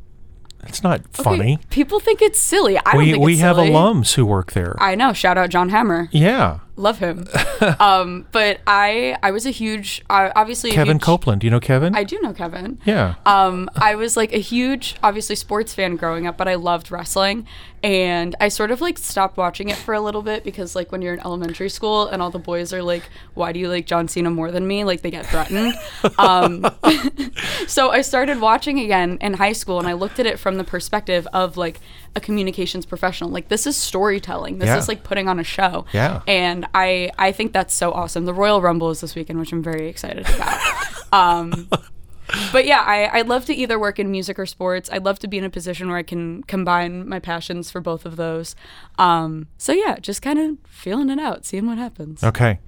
that's 0.60 0.84
not 0.84 1.02
funny. 1.12 1.56
Okay, 1.56 1.64
people 1.70 2.00
think 2.00 2.22
it's 2.22 2.40
silly. 2.40 2.78
I 2.78 2.92
don't 2.92 2.98
we 2.98 3.12
think 3.12 3.24
we 3.24 3.38
have 3.38 3.58
silly. 3.58 3.70
alums 3.70 4.14
who 4.14 4.26
work 4.26 4.54
there. 4.54 4.76
I 4.80 4.96
know. 4.96 5.14
Shout 5.14 5.38
out 5.38 5.50
John 5.50 5.70
Hammer. 5.70 6.10
yeah. 6.12 6.60
Love 6.76 6.98
him. 7.00 7.28
um, 7.80 8.26
but 8.32 8.60
I 8.66 9.18
I 9.22 9.32
was 9.32 9.46
a 9.46 9.52
huge 9.52 10.04
uh, 10.10 10.32
obviously 10.36 10.72
Kevin 10.72 10.98
huge, 10.98 11.04
Copeland. 11.04 11.42
Do 11.42 11.48
you 11.48 11.52
know 11.52 11.60
Kevin? 11.60 11.96
I 11.96 12.04
do 12.04 12.20
know 12.22 12.34
Kevin. 12.34 12.80
yeah. 12.86 13.16
Um, 13.26 13.70
I 13.76 13.96
was 13.96 14.18
like 14.18 14.34
a 14.34 14.40
huge, 14.40 14.96
obviously, 15.04 15.36
sports 15.36 15.74
fan 15.74 15.96
growing 15.96 16.26
up, 16.26 16.38
but 16.38 16.48
I 16.48 16.56
loved 16.56 16.92
wrestling. 16.92 17.48
And 17.84 18.34
I 18.40 18.48
sort 18.48 18.72
of 18.72 18.80
like 18.80 18.98
stopped 18.98 19.36
watching 19.36 19.68
it 19.68 19.76
for 19.76 19.94
a 19.94 20.00
little 20.00 20.22
bit 20.22 20.46
because, 20.46 20.74
like, 20.74 20.92
when 20.94 21.02
you're 21.02 21.14
in 21.14 21.20
elementary 21.20 21.68
school 21.70 22.08
and 22.08 22.22
all 22.22 22.30
the 22.32 22.40
boys 22.40 22.72
are 22.72 22.82
like, 22.82 23.04
why 23.34 23.52
do 23.52 23.60
you 23.60 23.68
like 23.68 23.86
John 23.86 24.08
Cena 24.08 24.30
more 24.30 24.52
than 24.52 24.66
me? 24.66 24.86
Like, 24.86 25.02
they 25.02 25.12
get 25.12 25.26
threatened. 25.26 25.74
um, 26.18 26.66
so 27.68 27.90
I 27.92 28.00
started 28.02 28.40
watching 28.40 28.80
again 28.80 29.18
in 29.20 29.34
high 29.34 29.52
school 29.52 29.80
and 29.80 29.88
I 29.88 29.94
looked 29.94 30.18
at 30.20 30.26
it 30.26 30.40
from 30.40 30.56
the 30.56 30.64
perspective 30.64 31.28
of 31.34 31.58
like 31.58 31.82
a 32.16 32.22
communications 32.22 32.86
professional. 32.86 33.30
Like, 33.30 33.50
this 33.50 33.68
is 33.68 33.76
storytelling, 33.76 34.60
this 34.60 34.68
Yeah. 34.68 34.78
is 34.78 34.88
like 34.88 35.04
putting 35.04 35.28
on 35.28 35.40
a 35.40 35.44
show. 35.44 35.86
Yeah. 35.92 36.22
And 36.26 36.66
I, 36.74 37.12
I 37.18 37.34
think 37.34 37.52
that's 37.52 37.74
so 37.74 37.92
awesome. 37.92 38.24
The 38.24 38.34
Royal 38.34 38.62
Rumble 38.62 38.92
is 38.92 39.02
this 39.02 39.14
weekend, 39.14 39.40
which 39.40 39.52
I'm 39.52 39.62
very 39.64 39.90
excited 39.90 40.26
about. 40.30 40.62
um, 41.12 41.68
but 42.52 42.66
yeah, 42.66 42.82
I, 42.82 43.20
I'd 43.20 43.28
love 43.28 43.46
to 43.46 43.54
either 43.54 43.78
work 43.80 44.00
in 44.00 44.12
music 44.12 44.38
or 44.40 44.46
sports. 44.46 44.90
I'd 44.92 45.04
love 45.06 45.20
to 45.20 45.28
be 45.28 45.38
in 45.38 45.44
a 45.44 45.50
position 45.50 45.88
where 45.90 45.98
I 45.98 46.04
can 46.04 46.44
combine 46.44 47.08
my 47.08 47.20
passions 47.20 47.70
for 47.72 47.82
both 47.82 48.06
of 48.06 48.16
those. 48.16 48.56
Um, 48.98 49.48
so 49.58 49.72
yeah, 49.72 49.98
just 50.00 50.22
kind 50.22 50.40
of 50.40 50.58
feeling 50.68 51.10
it 51.10 51.20
out, 51.20 51.46
seeing 51.46 51.68
what 51.68 51.78
happens. 51.78 52.24
okay. 52.24 52.60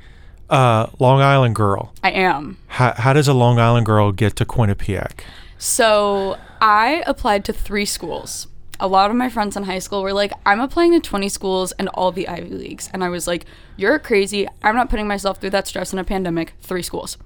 Uh, 0.48 0.88
Long 1.00 1.22
Island 1.22 1.55
girl. 1.55 1.91
I 2.03 2.12
am. 2.12 2.57
How, 2.67 2.93
how 2.93 3.13
does 3.13 3.27
a 3.27 3.34
Long 3.34 3.57
Island 3.57 3.88
girl 3.88 4.12
get 4.12 4.36
to 4.36 4.45
Quinnipiac? 4.45 5.22
So 5.57 6.38
I 6.62 7.03
applied 7.07 7.45
to 7.45 7.53
three 7.53 7.86
schools. 7.86 8.48
A 8.79 8.88
lot 8.88 9.10
of 9.10 9.15
my 9.15 9.29
friends 9.29 9.55
in 9.57 9.63
high 9.63 9.79
school 9.79 10.03
were 10.03 10.13
like, 10.13 10.34
I'm 10.45 10.60
applying 10.60 10.91
to 10.91 11.00
20 11.00 11.29
schools 11.29 11.72
and 11.74 11.88
all 11.89 12.12
the 12.12 12.27
Ivy 12.27 12.50
Leagues. 12.50 12.89
And 12.93 13.03
I 13.03 13.10
was 13.10 13.25
like, 13.25 13.45
You're 13.77 13.98
crazy. 13.98 14.48
I'm 14.62 14.75
not 14.75 14.89
putting 14.89 15.07
myself 15.07 15.39
through 15.39 15.51
that 15.51 15.65
stress 15.67 15.93
in 15.93 15.98
a 16.00 16.03
pandemic. 16.03 16.53
Three 16.62 16.84
schools. 16.84 17.17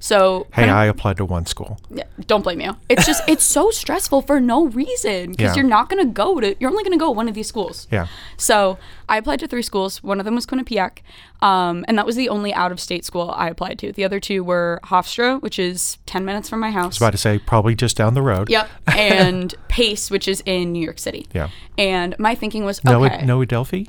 So 0.00 0.46
Hey, 0.54 0.68
I 0.68 0.84
applied 0.86 1.16
to 1.16 1.24
one 1.24 1.44
school. 1.46 1.78
Don't 2.26 2.42
blame 2.42 2.60
you. 2.60 2.76
It's 2.88 3.04
just 3.06 3.22
it's 3.28 3.42
so 3.42 3.70
stressful 3.82 4.22
for 4.22 4.40
no 4.40 4.66
reason 4.66 5.32
because 5.32 5.56
Yeah. 5.56 5.62
you're 5.62 5.68
not 5.68 5.88
gonna 5.90 6.04
go 6.04 6.40
to 6.40 6.54
you're 6.60 6.70
only 6.70 6.84
gonna 6.84 6.96
go 6.98 7.10
one 7.10 7.28
of 7.28 7.34
these 7.34 7.48
schools. 7.48 7.88
Yeah. 7.90 8.06
So 8.36 8.78
I 9.08 9.16
applied 9.18 9.40
to 9.40 9.48
three 9.48 9.62
schools. 9.62 10.02
One 10.02 10.20
of 10.20 10.24
them 10.24 10.34
was 10.34 10.46
Quinnipiac, 10.46 10.98
um, 11.42 11.84
and 11.88 11.96
that 11.98 12.06
was 12.06 12.14
the 12.16 12.28
only 12.28 12.52
out 12.54 12.70
of 12.72 12.78
state 12.78 13.04
school 13.04 13.32
I 13.36 13.48
applied 13.48 13.78
to. 13.80 13.92
The 13.92 14.04
other 14.04 14.20
two 14.20 14.44
were 14.44 14.80
Hofstra, 14.84 15.40
which 15.42 15.58
is 15.58 15.98
ten 16.06 16.24
minutes 16.24 16.48
from 16.48 16.60
my 16.60 16.70
house. 16.70 16.84
I 16.84 16.88
was 16.88 16.96
about 16.98 17.10
to 17.12 17.18
say 17.18 17.38
probably 17.38 17.74
just 17.74 17.96
down 17.96 18.14
the 18.14 18.22
road. 18.22 18.48
Yep, 18.50 18.68
and 18.88 19.54
Pace, 19.68 20.10
which 20.10 20.28
is 20.28 20.42
in 20.46 20.72
New 20.72 20.82
York 20.84 20.98
City. 20.98 21.26
Yeah. 21.34 21.48
And 21.76 22.16
my 22.18 22.34
thinking 22.34 22.64
was 22.64 22.84
No, 22.84 23.04
okay. 23.04 23.24
no 23.24 23.42
Adelphi. 23.42 23.88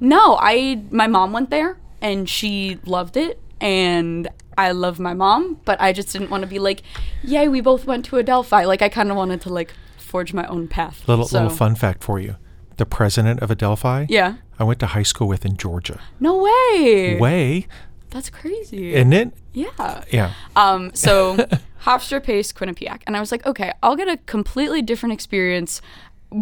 No, 0.00 0.36
I 0.40 0.82
my 0.90 1.06
mom 1.06 1.32
went 1.32 1.50
there 1.50 1.78
and 2.00 2.28
she 2.28 2.78
loved 2.84 3.16
it 3.16 3.40
and 3.62 4.28
I 4.58 4.72
love 4.72 5.00
my 5.00 5.14
mom, 5.14 5.58
but 5.64 5.80
I 5.80 5.92
just 5.94 6.12
didn't 6.12 6.28
want 6.30 6.42
to 6.42 6.46
be 6.46 6.58
like, 6.58 6.82
"Yay, 7.24 7.48
we 7.48 7.60
both 7.62 7.86
went 7.86 8.04
to 8.06 8.16
Adelphi." 8.18 8.64
Like 8.66 8.82
I 8.82 8.90
kind 8.90 9.10
of 9.10 9.16
wanted 9.16 9.40
to 9.42 9.48
like 9.52 9.72
forge 9.96 10.34
my 10.34 10.46
own 10.48 10.68
path. 10.68 11.08
Little 11.08 11.24
So- 11.26 11.38
little 11.40 11.56
fun 11.56 11.74
fact 11.76 12.04
for 12.04 12.18
you: 12.18 12.36
the 12.76 12.84
president 12.84 13.40
of 13.40 13.50
Adelphi. 13.50 14.06
Yeah. 14.10 14.34
I 14.58 14.64
went 14.64 14.78
to 14.80 14.86
high 14.86 15.02
school 15.04 15.26
with 15.28 15.44
in 15.46 15.56
Georgia. 15.56 15.98
No 16.20 16.36
way. 16.42 17.16
Way, 17.18 17.66
That's 18.10 18.28
crazy. 18.30 18.94
isn't 18.94 19.12
it? 19.12 19.32
yeah. 19.54 20.04
Yeah. 20.10 20.32
Um, 20.54 20.90
so 20.94 21.36
Hofstra 21.84 22.22
Pace 22.22 22.52
Quinnipiac, 22.52 23.02
and 23.06 23.16
I 23.16 23.20
was 23.20 23.32
like, 23.32 23.44
okay, 23.46 23.72
I'll 23.82 23.96
get 23.96 24.08
a 24.08 24.18
completely 24.26 24.82
different 24.82 25.14
experience 25.14 25.80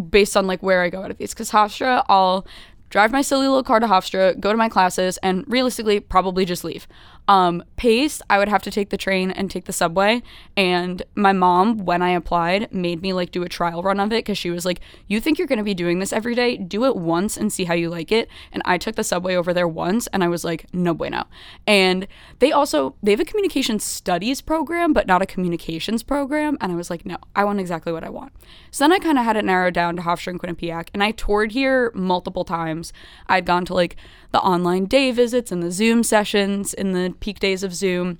based 0.09 0.37
on 0.37 0.45
like 0.47 0.61
where 0.61 0.81
I 0.83 0.89
go 0.89 1.01
out 1.03 1.11
of 1.11 1.17
these. 1.17 1.33
Because 1.33 1.51
Hofstra, 1.51 2.03
I'll 2.09 2.45
drive 2.89 3.11
my 3.11 3.21
silly 3.21 3.47
little 3.47 3.63
car 3.63 3.79
to 3.79 3.87
Hofstra, 3.87 4.37
go 4.39 4.51
to 4.51 4.57
my 4.57 4.69
classes, 4.69 5.17
and 5.23 5.43
realistically 5.47 5.99
probably 5.99 6.45
just 6.45 6.63
leave. 6.63 6.87
Um, 7.31 7.63
Pace, 7.77 8.21
I 8.29 8.37
would 8.39 8.49
have 8.49 8.61
to 8.63 8.71
take 8.71 8.89
the 8.89 8.97
train 8.97 9.31
and 9.31 9.49
take 9.49 9.63
the 9.63 9.71
subway. 9.71 10.21
And 10.57 11.01
my 11.15 11.31
mom, 11.31 11.77
when 11.77 12.01
I 12.01 12.09
applied, 12.09 12.73
made 12.73 13.01
me 13.01 13.13
like 13.13 13.31
do 13.31 13.41
a 13.41 13.47
trial 13.47 13.81
run 13.81 14.01
of 14.01 14.11
it 14.11 14.25
because 14.25 14.37
she 14.37 14.49
was 14.49 14.65
like, 14.65 14.81
"You 15.07 15.21
think 15.21 15.39
you're 15.39 15.47
going 15.47 15.57
to 15.57 15.63
be 15.63 15.73
doing 15.73 15.99
this 15.99 16.11
every 16.11 16.35
day? 16.35 16.57
Do 16.57 16.83
it 16.83 16.97
once 16.97 17.37
and 17.37 17.51
see 17.51 17.63
how 17.63 17.73
you 17.73 17.89
like 17.89 18.11
it." 18.11 18.27
And 18.51 18.61
I 18.65 18.77
took 18.77 18.95
the 18.95 19.03
subway 19.05 19.35
over 19.35 19.53
there 19.53 19.67
once, 19.67 20.07
and 20.07 20.25
I 20.25 20.27
was 20.27 20.43
like, 20.43 20.65
"No 20.73 20.93
bueno." 20.93 21.23
And 21.65 22.05
they 22.39 22.51
also 22.51 22.95
they 23.01 23.11
have 23.11 23.21
a 23.21 23.25
communication 23.25 23.79
studies 23.79 24.41
program, 24.41 24.91
but 24.91 25.07
not 25.07 25.21
a 25.21 25.25
communications 25.25 26.03
program. 26.03 26.57
And 26.59 26.69
I 26.69 26.75
was 26.75 26.89
like, 26.89 27.05
"No, 27.05 27.15
I 27.33 27.45
want 27.45 27.61
exactly 27.61 27.93
what 27.93 28.03
I 28.03 28.09
want." 28.09 28.33
So 28.71 28.83
then 28.83 28.91
I 28.91 28.99
kind 28.99 29.17
of 29.17 29.23
had 29.23 29.37
it 29.37 29.45
narrowed 29.45 29.73
down 29.73 29.95
to 29.95 30.01
Hofstra 30.01 30.31
and 30.31 30.39
Quinnipiac, 30.41 30.89
and 30.93 31.01
I 31.01 31.11
toured 31.11 31.53
here 31.53 31.93
multiple 31.95 32.43
times. 32.43 32.91
I'd 33.27 33.45
gone 33.45 33.63
to 33.65 33.73
like 33.73 33.95
the 34.31 34.41
online 34.41 34.85
day 34.85 35.11
visits 35.11 35.49
and 35.49 35.63
the 35.63 35.71
Zoom 35.71 36.03
sessions 36.03 36.73
in 36.73 36.91
the 36.91 37.13
peak 37.21 37.39
days 37.39 37.63
of 37.63 37.73
Zoom. 37.73 38.19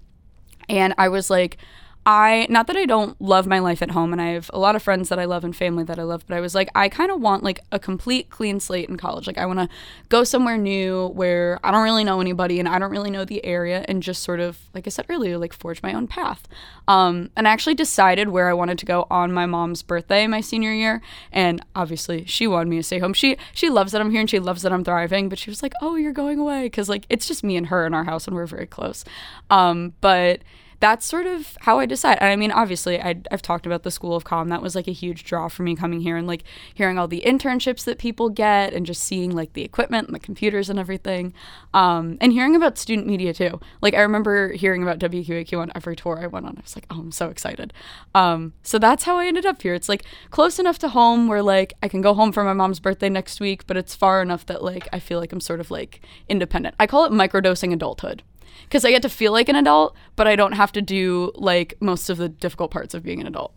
And 0.69 0.93
I 0.97 1.09
was 1.09 1.29
like, 1.29 1.57
I, 2.03 2.47
not 2.49 2.65
that 2.65 2.75
I 2.75 2.85
don't 2.85 3.19
love 3.21 3.45
my 3.45 3.59
life 3.59 3.83
at 3.83 3.91
home 3.91 4.11
and 4.11 4.19
I 4.19 4.29
have 4.29 4.49
a 4.53 4.57
lot 4.57 4.75
of 4.75 4.81
friends 4.81 5.09
that 5.09 5.19
I 5.19 5.25
love 5.25 5.43
and 5.43 5.55
family 5.55 5.83
that 5.83 5.99
I 5.99 6.03
love, 6.03 6.23
but 6.27 6.35
I 6.35 6.39
was 6.39 6.55
like, 6.55 6.67
I 6.73 6.89
kind 6.89 7.11
of 7.11 7.21
want 7.21 7.43
like 7.43 7.59
a 7.71 7.77
complete 7.77 8.31
clean 8.31 8.59
slate 8.59 8.89
in 8.89 8.97
college. 8.97 9.27
Like, 9.27 9.37
I 9.37 9.45
want 9.45 9.59
to 9.59 9.69
go 10.09 10.23
somewhere 10.23 10.57
new 10.57 11.09
where 11.09 11.59
I 11.63 11.69
don't 11.69 11.83
really 11.83 12.03
know 12.03 12.19
anybody 12.19 12.59
and 12.59 12.67
I 12.67 12.79
don't 12.79 12.89
really 12.89 13.11
know 13.11 13.23
the 13.23 13.45
area 13.45 13.85
and 13.87 14.01
just 14.01 14.23
sort 14.23 14.39
of, 14.39 14.57
like 14.73 14.87
I 14.87 14.89
said 14.89 15.05
earlier, 15.09 15.37
like 15.37 15.53
forge 15.53 15.83
my 15.83 15.93
own 15.93 16.07
path. 16.07 16.47
Um, 16.87 17.29
and 17.35 17.47
I 17.47 17.51
actually 17.51 17.75
decided 17.75 18.29
where 18.29 18.49
I 18.49 18.53
wanted 18.53 18.79
to 18.79 18.85
go 18.87 19.05
on 19.11 19.31
my 19.31 19.45
mom's 19.45 19.83
birthday, 19.83 20.25
my 20.25 20.41
senior 20.41 20.73
year. 20.73 21.03
And 21.31 21.63
obviously, 21.75 22.25
she 22.25 22.47
wanted 22.47 22.69
me 22.69 22.77
to 22.77 22.83
stay 22.83 22.97
home. 22.97 23.13
She, 23.13 23.37
she 23.53 23.69
loves 23.69 23.91
that 23.91 24.01
I'm 24.01 24.09
here 24.09 24.21
and 24.21 24.29
she 24.29 24.39
loves 24.39 24.63
that 24.63 24.73
I'm 24.73 24.83
thriving, 24.83 25.29
but 25.29 25.37
she 25.37 25.51
was 25.51 25.61
like, 25.61 25.73
oh, 25.83 25.97
you're 25.97 26.13
going 26.13 26.39
away. 26.39 26.67
Cause 26.71 26.89
like, 26.89 27.05
it's 27.09 27.27
just 27.27 27.43
me 27.43 27.57
and 27.57 27.67
her 27.67 27.85
in 27.85 27.93
our 27.93 28.05
house 28.05 28.25
and 28.25 28.35
we're 28.35 28.47
very 28.47 28.65
close. 28.65 29.05
Um, 29.51 29.93
but, 30.01 30.41
that's 30.81 31.05
sort 31.05 31.27
of 31.27 31.57
how 31.61 31.79
I 31.79 31.85
decide. 31.85 32.17
And 32.19 32.31
I 32.31 32.35
mean, 32.35 32.51
obviously, 32.51 32.99
i 32.99 33.15
I've 33.31 33.43
talked 33.43 33.67
about 33.67 33.83
the 33.83 33.91
School 33.91 34.15
of 34.15 34.23
Com. 34.23 34.49
That 34.49 34.63
was 34.63 34.75
like 34.75 34.87
a 34.87 34.91
huge 34.91 35.23
draw 35.23 35.47
for 35.47 35.61
me 35.61 35.75
coming 35.75 36.01
here 36.01 36.17
and 36.17 36.27
like 36.27 36.43
hearing 36.73 36.97
all 36.97 37.07
the 37.07 37.21
internships 37.23 37.85
that 37.85 37.99
people 37.99 38.29
get 38.29 38.73
and 38.73 38.85
just 38.85 39.03
seeing 39.03 39.31
like 39.31 39.53
the 39.53 39.63
equipment 39.63 40.07
and 40.07 40.15
the 40.15 40.19
computers 40.19 40.69
and 40.69 40.79
everything. 40.79 41.33
Um, 41.73 42.17
and 42.19 42.33
hearing 42.33 42.55
about 42.55 42.79
student 42.79 43.07
media 43.07 43.31
too. 43.31 43.59
Like, 43.81 43.93
I 43.93 44.01
remember 44.01 44.53
hearing 44.53 44.81
about 44.81 44.97
WQAQ 44.97 45.59
on 45.59 45.71
every 45.75 45.95
tour 45.95 46.19
I 46.19 46.25
went 46.25 46.47
on. 46.47 46.57
I 46.57 46.61
was 46.61 46.75
like, 46.75 46.87
oh, 46.89 46.99
I'm 46.99 47.11
so 47.11 47.29
excited. 47.29 47.73
Um, 48.15 48.53
so 48.63 48.79
that's 48.79 49.03
how 49.03 49.17
I 49.17 49.27
ended 49.27 49.45
up 49.45 49.61
here. 49.61 49.75
It's 49.75 49.87
like 49.87 50.03
close 50.31 50.57
enough 50.57 50.79
to 50.79 50.89
home 50.89 51.27
where 51.27 51.43
like 51.43 51.75
I 51.83 51.87
can 51.87 52.01
go 52.01 52.15
home 52.15 52.31
for 52.31 52.43
my 52.43 52.53
mom's 52.53 52.79
birthday 52.79 53.09
next 53.09 53.39
week, 53.39 53.67
but 53.67 53.77
it's 53.77 53.95
far 53.95 54.19
enough 54.19 54.47
that 54.47 54.63
like 54.63 54.87
I 54.91 54.99
feel 54.99 55.19
like 55.19 55.31
I'm 55.31 55.41
sort 55.41 55.59
of 55.59 55.69
like 55.69 56.01
independent. 56.27 56.73
I 56.79 56.87
call 56.87 57.05
it 57.05 57.11
microdosing 57.11 57.71
adulthood 57.71 58.23
because 58.63 58.85
I 58.85 58.91
get 58.91 59.01
to 59.03 59.09
feel 59.09 59.31
like 59.31 59.49
an 59.49 59.55
adult, 59.55 59.95
but 60.15 60.27
I 60.27 60.35
don't 60.35 60.53
have 60.53 60.71
to 60.73 60.81
do 60.81 61.31
like 61.35 61.75
most 61.79 62.09
of 62.09 62.17
the 62.17 62.29
difficult 62.29 62.71
parts 62.71 62.93
of 62.93 63.03
being 63.03 63.21
an 63.21 63.27
adult. 63.27 63.53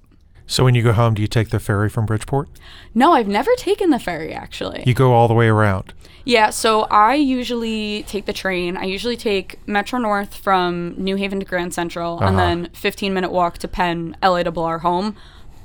So 0.46 0.62
when 0.62 0.74
you 0.74 0.82
go 0.82 0.92
home, 0.92 1.14
do 1.14 1.22
you 1.22 1.28
take 1.28 1.48
the 1.48 1.58
ferry 1.58 1.88
from 1.88 2.04
Bridgeport? 2.04 2.50
No, 2.94 3.12
I've 3.14 3.28
never 3.28 3.50
taken 3.56 3.88
the 3.90 3.98
ferry 3.98 4.32
actually. 4.34 4.82
You 4.86 4.92
go 4.92 5.12
all 5.14 5.26
the 5.26 5.32
way 5.34 5.48
around. 5.48 5.94
Yeah, 6.26 6.50
so 6.50 6.82
I 6.90 7.14
usually 7.14 8.02
take 8.04 8.26
the 8.26 8.32
train. 8.32 8.76
I 8.76 8.84
usually 8.84 9.16
take 9.16 9.58
Metro 9.66 9.98
North 9.98 10.34
from 10.34 10.94
New 10.98 11.16
Haven 11.16 11.38
to 11.40 11.46
Grand 11.46 11.72
Central 11.74 12.18
and 12.20 12.36
Uh-huh. 12.36 12.46
then 12.46 12.68
15 12.74 13.12
minute 13.14 13.30
walk 13.32 13.56
to 13.58 13.68
Penn, 13.68 14.16
LIRR 14.22 14.80
home. 14.80 15.16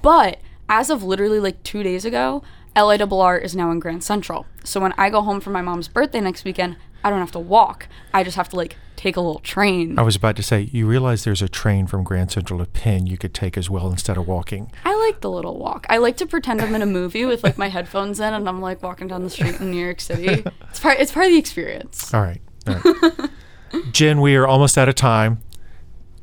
But 0.01 0.39
as 0.69 0.89
of 0.89 1.03
literally 1.03 1.39
like 1.39 1.61
two 1.63 1.83
days 1.83 2.05
ago, 2.05 2.41
LIRR 2.75 3.37
is 3.43 3.55
now 3.55 3.71
in 3.71 3.79
Grand 3.79 4.03
Central. 4.03 4.45
So 4.63 4.79
when 4.79 4.93
I 4.97 5.09
go 5.09 5.21
home 5.21 5.39
for 5.41 5.49
my 5.49 5.61
mom's 5.61 5.87
birthday 5.89 6.21
next 6.21 6.45
weekend, 6.45 6.77
I 7.03 7.09
don't 7.09 7.19
have 7.19 7.31
to 7.33 7.39
walk. 7.39 7.87
I 8.13 8.23
just 8.23 8.37
have 8.37 8.49
to 8.49 8.55
like 8.55 8.77
take 8.99 9.15
a 9.15 9.21
little 9.21 9.39
train. 9.39 9.97
I 9.97 10.01
was 10.01 10.17
about 10.17 10.35
to 10.35 10.43
say, 10.43 10.69
you 10.73 10.85
realize 10.85 11.23
there's 11.23 11.41
a 11.41 11.47
train 11.47 11.87
from 11.87 12.03
Grand 12.03 12.31
Central 12.31 12.59
to 12.59 12.65
Penn 12.65 13.07
you 13.07 13.17
could 13.17 13.33
take 13.33 13.57
as 13.57 13.69
well 13.69 13.89
instead 13.89 14.17
of 14.17 14.27
walking. 14.27 14.71
I 14.83 14.93
like 15.07 15.21
the 15.21 15.29
little 15.29 15.57
walk. 15.57 15.85
I 15.89 15.97
like 15.99 16.17
to 16.17 16.25
pretend 16.25 16.61
I'm 16.61 16.75
in 16.75 16.81
a 16.81 16.85
movie 16.85 17.23
with 17.23 17.41
like 17.41 17.57
my 17.57 17.69
headphones 17.69 18.19
in 18.19 18.33
and 18.33 18.47
I'm 18.47 18.59
like 18.59 18.83
walking 18.83 19.07
down 19.07 19.23
the 19.23 19.29
street 19.29 19.61
in 19.61 19.71
New 19.71 19.81
York 19.81 20.01
City. 20.01 20.43
It's 20.69 20.79
part 20.79 20.99
it's 20.99 21.11
part 21.11 21.25
of 21.25 21.31
the 21.31 21.39
experience. 21.39 22.13
All 22.13 22.21
right. 22.21 22.41
All 22.67 22.75
right. 22.75 23.29
Jen, 23.91 24.21
we 24.21 24.35
are 24.35 24.45
almost 24.45 24.77
out 24.77 24.87
of 24.87 24.93
time. 24.93 25.39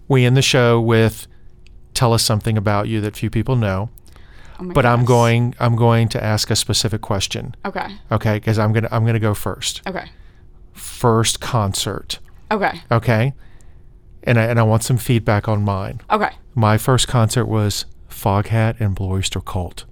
We 0.07 0.25
end 0.25 0.37
the 0.37 0.43
show 0.43 0.81
with 0.81 1.27
tell 1.95 2.13
us 2.13 2.23
something 2.23 2.57
about 2.57 2.87
you 2.87 3.01
that 3.01 3.17
few 3.17 3.29
people 3.29 3.57
know. 3.57 3.91
Oh 4.61 4.71
But 4.73 4.87
I'm 4.87 5.05
going 5.05 5.55
I'm 5.59 5.75
going 5.75 6.09
to 6.11 6.23
ask 6.23 6.51
a 6.51 6.57
specific 6.57 7.01
question. 7.01 7.57
Okay. 7.65 7.97
Okay? 8.13 8.35
Because 8.35 8.59
I'm 8.59 8.73
gonna 8.73 8.89
I'm 8.93 9.05
gonna 9.05 9.19
go 9.19 9.35
first. 9.35 9.83
Okay. 9.87 10.11
First 10.75 11.41
concert. 11.41 12.21
Okay. 12.51 12.81
Okay? 12.91 13.35
And 14.23 14.39
I 14.39 14.45
and 14.45 14.59
I 14.59 14.63
want 14.63 14.83
some 14.83 14.97
feedback 14.99 15.49
on 15.49 15.63
mine. 15.63 16.01
Okay. 16.11 16.31
My 16.55 16.79
first 16.79 17.07
concert 17.09 17.47
was 17.47 17.85
Foghat 18.11 18.81
and 18.81 18.95
Blue 18.95 19.11
Oyster 19.13 19.41
Cult, 19.41 19.85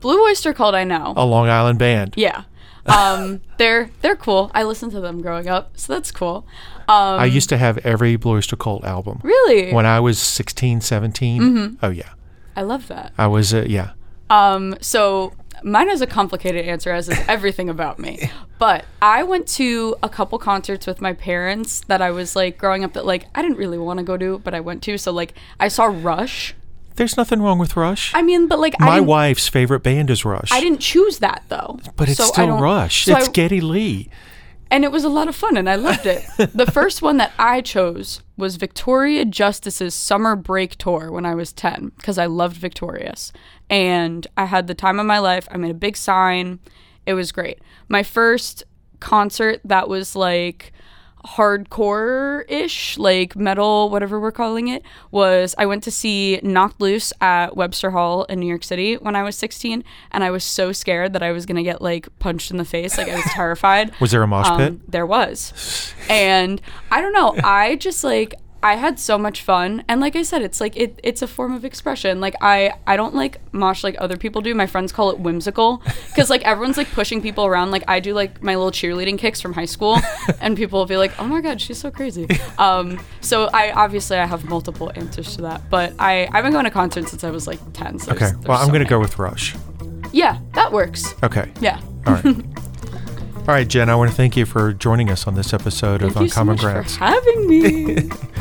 Blue 0.00 0.22
Oyster 0.24 0.52
Cult 0.52 0.74
I 0.74 0.84
know. 0.84 1.14
a 1.16 1.24
Long 1.24 1.48
Island 1.48 1.78
band. 1.78 2.14
Yeah. 2.16 2.44
Um 2.86 3.40
they're 3.58 3.90
they're 4.02 4.16
cool. 4.16 4.50
I 4.54 4.64
listened 4.64 4.92
to 4.92 5.00
them 5.00 5.22
growing 5.22 5.48
up, 5.48 5.78
so 5.78 5.92
that's 5.94 6.10
cool. 6.10 6.46
Um 6.88 7.20
I 7.20 7.24
used 7.26 7.48
to 7.50 7.56
have 7.58 7.78
every 7.78 8.16
Blue 8.16 8.32
Oyster 8.36 8.56
Cult 8.56 8.84
album. 8.84 9.20
really 9.22 9.72
When 9.72 9.86
I 9.86 10.00
was 10.00 10.18
16, 10.18 10.80
17. 10.80 11.42
Mm-hmm. 11.42 11.84
Oh, 11.84 11.90
yeah. 11.90 12.10
I 12.56 12.62
love 12.62 12.88
that. 12.88 13.12
I 13.16 13.26
was, 13.28 13.54
uh, 13.54 13.64
yeah. 13.68 13.92
Um 14.28 14.74
so 14.80 15.32
mine 15.62 15.90
is 15.90 16.00
a 16.00 16.06
complicated 16.06 16.64
answer 16.66 16.90
as 16.92 17.08
is 17.08 17.18
everything 17.28 17.68
about 17.68 17.98
me. 17.98 18.30
But 18.58 18.84
I 19.00 19.22
went 19.22 19.46
to 19.48 19.96
a 20.02 20.08
couple 20.08 20.38
concerts 20.38 20.86
with 20.86 21.00
my 21.00 21.12
parents 21.12 21.80
that 21.88 22.02
I 22.02 22.10
was 22.10 22.36
like 22.36 22.58
growing 22.58 22.84
up 22.84 22.92
that 22.94 23.06
like 23.06 23.26
I 23.34 23.42
didn't 23.42 23.56
really 23.58 23.78
want 23.78 23.98
to 23.98 24.04
go 24.04 24.16
to, 24.16 24.38
but 24.40 24.54
I 24.54 24.60
went 24.60 24.82
to. 24.84 24.98
So 24.98 25.12
like 25.12 25.34
I 25.58 25.68
saw 25.68 25.84
Rush. 25.84 26.54
There's 26.96 27.16
nothing 27.16 27.40
wrong 27.40 27.58
with 27.58 27.76
Rush. 27.76 28.12
I 28.14 28.20
mean, 28.20 28.46
but 28.48 28.58
like 28.58 28.78
My 28.78 29.00
wife's 29.00 29.48
favorite 29.48 29.80
band 29.82 30.10
is 30.10 30.24
Rush. 30.24 30.52
I 30.52 30.60
didn't 30.60 30.80
choose 30.80 31.18
that 31.20 31.44
though. 31.48 31.78
but 31.96 32.08
it's 32.08 32.18
So 32.18 32.24
still 32.26 32.58
Rush. 32.58 33.06
so 33.06 33.16
it's 33.16 33.28
I- 33.28 33.32
Geddy 33.32 33.60
Lee. 33.60 34.10
And 34.70 34.84
it 34.84 34.92
was 34.92 35.04
a 35.04 35.08
lot 35.08 35.28
of 35.28 35.34
fun 35.34 35.56
and 35.56 35.68
I 35.68 35.74
loved 35.74 36.06
it. 36.06 36.24
the 36.54 36.70
first 36.70 37.02
one 37.02 37.16
that 37.16 37.32
I 37.38 37.60
chose 37.60 38.22
was 38.36 38.56
Victoria 38.56 39.24
Justice's 39.24 39.94
summer 39.94 40.36
break 40.36 40.76
tour 40.76 41.10
when 41.10 41.26
I 41.26 41.34
was 41.34 41.52
10 41.52 41.92
because 41.96 42.18
I 42.18 42.26
loved 42.26 42.56
Victorious. 42.56 43.32
And 43.68 44.26
I 44.36 44.46
had 44.46 44.66
the 44.66 44.74
time 44.74 45.00
of 45.00 45.06
my 45.06 45.18
life. 45.18 45.48
I 45.50 45.56
made 45.56 45.70
a 45.70 45.74
big 45.74 45.96
sign. 45.96 46.60
It 47.06 47.14
was 47.14 47.32
great. 47.32 47.60
My 47.88 48.02
first 48.02 48.62
concert 49.00 49.60
that 49.64 49.88
was 49.88 50.14
like 50.14 50.72
hardcore 51.26 52.44
ish, 52.50 52.96
like 52.98 53.36
metal, 53.36 53.90
whatever 53.90 54.18
we're 54.18 54.32
calling 54.32 54.68
it, 54.68 54.82
was 55.10 55.54
I 55.58 55.66
went 55.66 55.82
to 55.84 55.90
see 55.90 56.40
Knocked 56.42 56.80
Loose 56.80 57.12
at 57.20 57.56
Webster 57.56 57.90
Hall 57.90 58.24
in 58.24 58.40
New 58.40 58.46
York 58.46 58.64
City 58.64 58.96
when 58.96 59.16
I 59.16 59.22
was 59.22 59.36
16. 59.36 59.84
And 60.12 60.24
I 60.24 60.30
was 60.30 60.44
so 60.44 60.72
scared 60.72 61.12
that 61.12 61.22
I 61.22 61.32
was 61.32 61.46
going 61.46 61.56
to 61.56 61.62
get 61.62 61.82
like 61.82 62.08
punched 62.18 62.50
in 62.50 62.56
the 62.56 62.64
face. 62.64 62.96
Like 62.98 63.08
I 63.08 63.16
was 63.16 63.24
terrified. 63.30 63.92
Was 64.00 64.10
there 64.10 64.22
a 64.22 64.26
mosh 64.26 64.48
pit? 64.56 64.70
Um, 64.70 64.82
there 64.88 65.06
was. 65.06 65.94
And 66.08 66.60
I 66.90 67.00
don't 67.00 67.12
know. 67.12 67.34
I 67.42 67.76
just 67.76 68.04
like 68.04 68.34
I 68.62 68.74
had 68.76 68.98
so 69.00 69.16
much 69.16 69.40
fun. 69.42 69.82
And 69.88 70.02
like 70.02 70.14
I 70.16 70.22
said, 70.22 70.42
it's 70.42 70.60
like 70.60 70.76
it 70.76 71.00
it's 71.02 71.22
a 71.22 71.26
form 71.26 71.52
of 71.54 71.64
expression. 71.64 72.20
Like 72.20 72.34
I 72.42 72.74
I 72.86 72.96
don't 72.96 73.14
like 73.14 73.40
mosh 73.52 73.82
like 73.82 73.96
other 73.98 74.18
people 74.18 74.42
do. 74.42 74.54
My 74.54 74.66
friends 74.66 74.92
call 74.92 75.10
it 75.10 75.18
whimsical 75.18 75.82
because 76.08 76.28
like 76.28 76.42
everyone's 76.42 76.76
like 76.76 76.90
pushing 76.90 77.22
people 77.22 77.46
around. 77.46 77.70
Like 77.70 77.84
I 77.88 78.00
do 78.00 78.12
like 78.12 78.42
my 78.42 78.56
little 78.56 78.70
cheerleading 78.70 79.18
kicks 79.18 79.40
from 79.40 79.54
high 79.54 79.64
school, 79.64 79.98
and 80.42 80.56
people 80.58 80.78
will 80.78 80.86
be 80.86 80.98
like, 80.98 81.18
"Oh 81.18 81.24
my 81.26 81.40
god, 81.40 81.58
she's 81.60 81.78
so 81.78 81.90
crazy." 81.90 82.28
Um, 82.58 83.00
so 83.22 83.48
I 83.54 83.72
obviously 83.72 84.18
I 84.18 84.26
have 84.26 84.44
multiple 84.44 84.92
answers 84.94 85.36
to 85.36 85.42
that, 85.42 85.70
but 85.70 85.94
I 85.98 86.28
I've 86.32 86.44
been 86.44 86.52
going 86.52 86.64
to 86.66 86.70
concerts 86.70 87.10
since 87.10 87.24
I 87.24 87.30
was 87.30 87.46
like 87.46 87.60
ten. 87.72 87.98
So 87.98 88.12
Okay. 88.12 88.26
there's- 88.26 88.36
Well, 88.46 88.58
I'm 88.58 88.66
so 88.66 88.72
going 88.72 88.84
to 88.84 88.90
go 88.90 89.00
with 89.00 89.18
Rush. 89.18 89.54
Yeah, 90.12 90.38
that 90.54 90.70
works. 90.72 91.14
Okay. 91.22 91.50
Yeah. 91.60 91.80
All 92.06 92.12
right. 92.14 92.26
All 93.48 93.54
right, 93.56 93.66
Jen, 93.66 93.88
I 93.88 93.96
want 93.96 94.10
to 94.10 94.16
thank 94.16 94.36
you 94.36 94.44
for 94.44 94.72
joining 94.74 95.08
us 95.10 95.26
on 95.26 95.34
this 95.34 95.52
episode 95.54 96.02
Thank 96.02 96.10
of 96.12 96.16
so 96.18 96.22
Uncommon 96.24 96.54
much 96.56 96.60
Grounds. 96.62 96.96
for 96.96 97.04
having 97.04 97.48
me. 97.48 97.96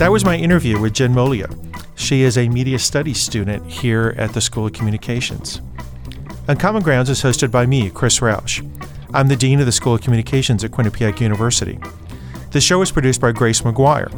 That 0.00 0.12
was 0.12 0.24
my 0.24 0.34
interview 0.34 0.80
with 0.80 0.94
Jen 0.94 1.12
Molia. 1.12 1.46
She 1.94 2.22
is 2.22 2.38
a 2.38 2.48
media 2.48 2.78
studies 2.78 3.20
student 3.20 3.66
here 3.66 4.14
at 4.16 4.32
the 4.32 4.40
School 4.40 4.64
of 4.64 4.72
Communications. 4.72 5.60
Uncommon 6.48 6.82
Grounds 6.82 7.10
is 7.10 7.22
hosted 7.22 7.50
by 7.50 7.66
me, 7.66 7.90
Chris 7.90 8.20
Roush. 8.20 8.66
I'm 9.12 9.28
the 9.28 9.36
Dean 9.36 9.60
of 9.60 9.66
the 9.66 9.72
School 9.72 9.96
of 9.96 10.00
Communications 10.00 10.64
at 10.64 10.70
Quinnipiac 10.70 11.20
University. 11.20 11.78
The 12.52 12.62
show 12.62 12.80
is 12.80 12.90
produced 12.90 13.20
by 13.20 13.32
Grace 13.32 13.60
McGuire, 13.60 14.08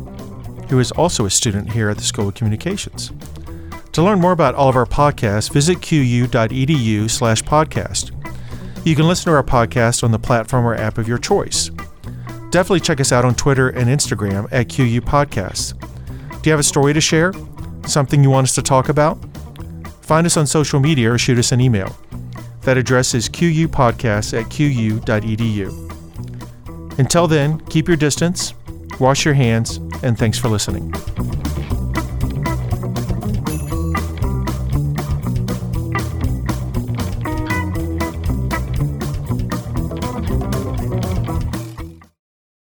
who 0.70 0.78
is 0.78 0.92
also 0.92 1.26
a 1.26 1.30
student 1.30 1.72
here 1.72 1.90
at 1.90 1.96
the 1.96 2.04
School 2.04 2.28
of 2.28 2.34
Communications. 2.36 3.10
To 3.90 4.04
learn 4.04 4.20
more 4.20 4.30
about 4.30 4.54
all 4.54 4.68
of 4.68 4.76
our 4.76 4.86
podcasts, 4.86 5.52
visit 5.52 5.82
qu.edu 5.82 7.10
slash 7.10 7.42
podcast. 7.42 8.12
You 8.86 8.94
can 8.94 9.08
listen 9.08 9.32
to 9.32 9.36
our 9.36 9.42
podcast 9.42 10.04
on 10.04 10.12
the 10.12 10.20
platform 10.20 10.64
or 10.64 10.76
app 10.76 10.96
of 10.96 11.08
your 11.08 11.18
choice. 11.18 11.71
Definitely 12.52 12.80
check 12.80 13.00
us 13.00 13.12
out 13.12 13.24
on 13.24 13.34
Twitter 13.34 13.70
and 13.70 13.88
Instagram 13.88 14.46
at 14.52 14.68
QU 14.68 15.00
Podcasts. 15.00 15.72
Do 16.42 16.50
you 16.50 16.52
have 16.52 16.60
a 16.60 16.62
story 16.62 16.92
to 16.92 17.00
share? 17.00 17.32
Something 17.86 18.22
you 18.22 18.28
want 18.28 18.44
us 18.44 18.54
to 18.56 18.62
talk 18.62 18.90
about? 18.90 19.18
Find 20.02 20.26
us 20.26 20.36
on 20.36 20.46
social 20.46 20.78
media 20.78 21.10
or 21.10 21.16
shoot 21.16 21.38
us 21.38 21.50
an 21.50 21.62
email. 21.62 21.96
That 22.60 22.76
address 22.76 23.14
is 23.14 23.26
qupodcasts 23.30 24.38
at 24.38 24.50
qu.edu. 24.50 25.78
Until 26.98 27.26
then, 27.26 27.58
keep 27.70 27.88
your 27.88 27.96
distance, 27.96 28.52
wash 29.00 29.24
your 29.24 29.32
hands, 29.32 29.78
and 30.02 30.18
thanks 30.18 30.38
for 30.38 30.50
listening. 30.50 30.92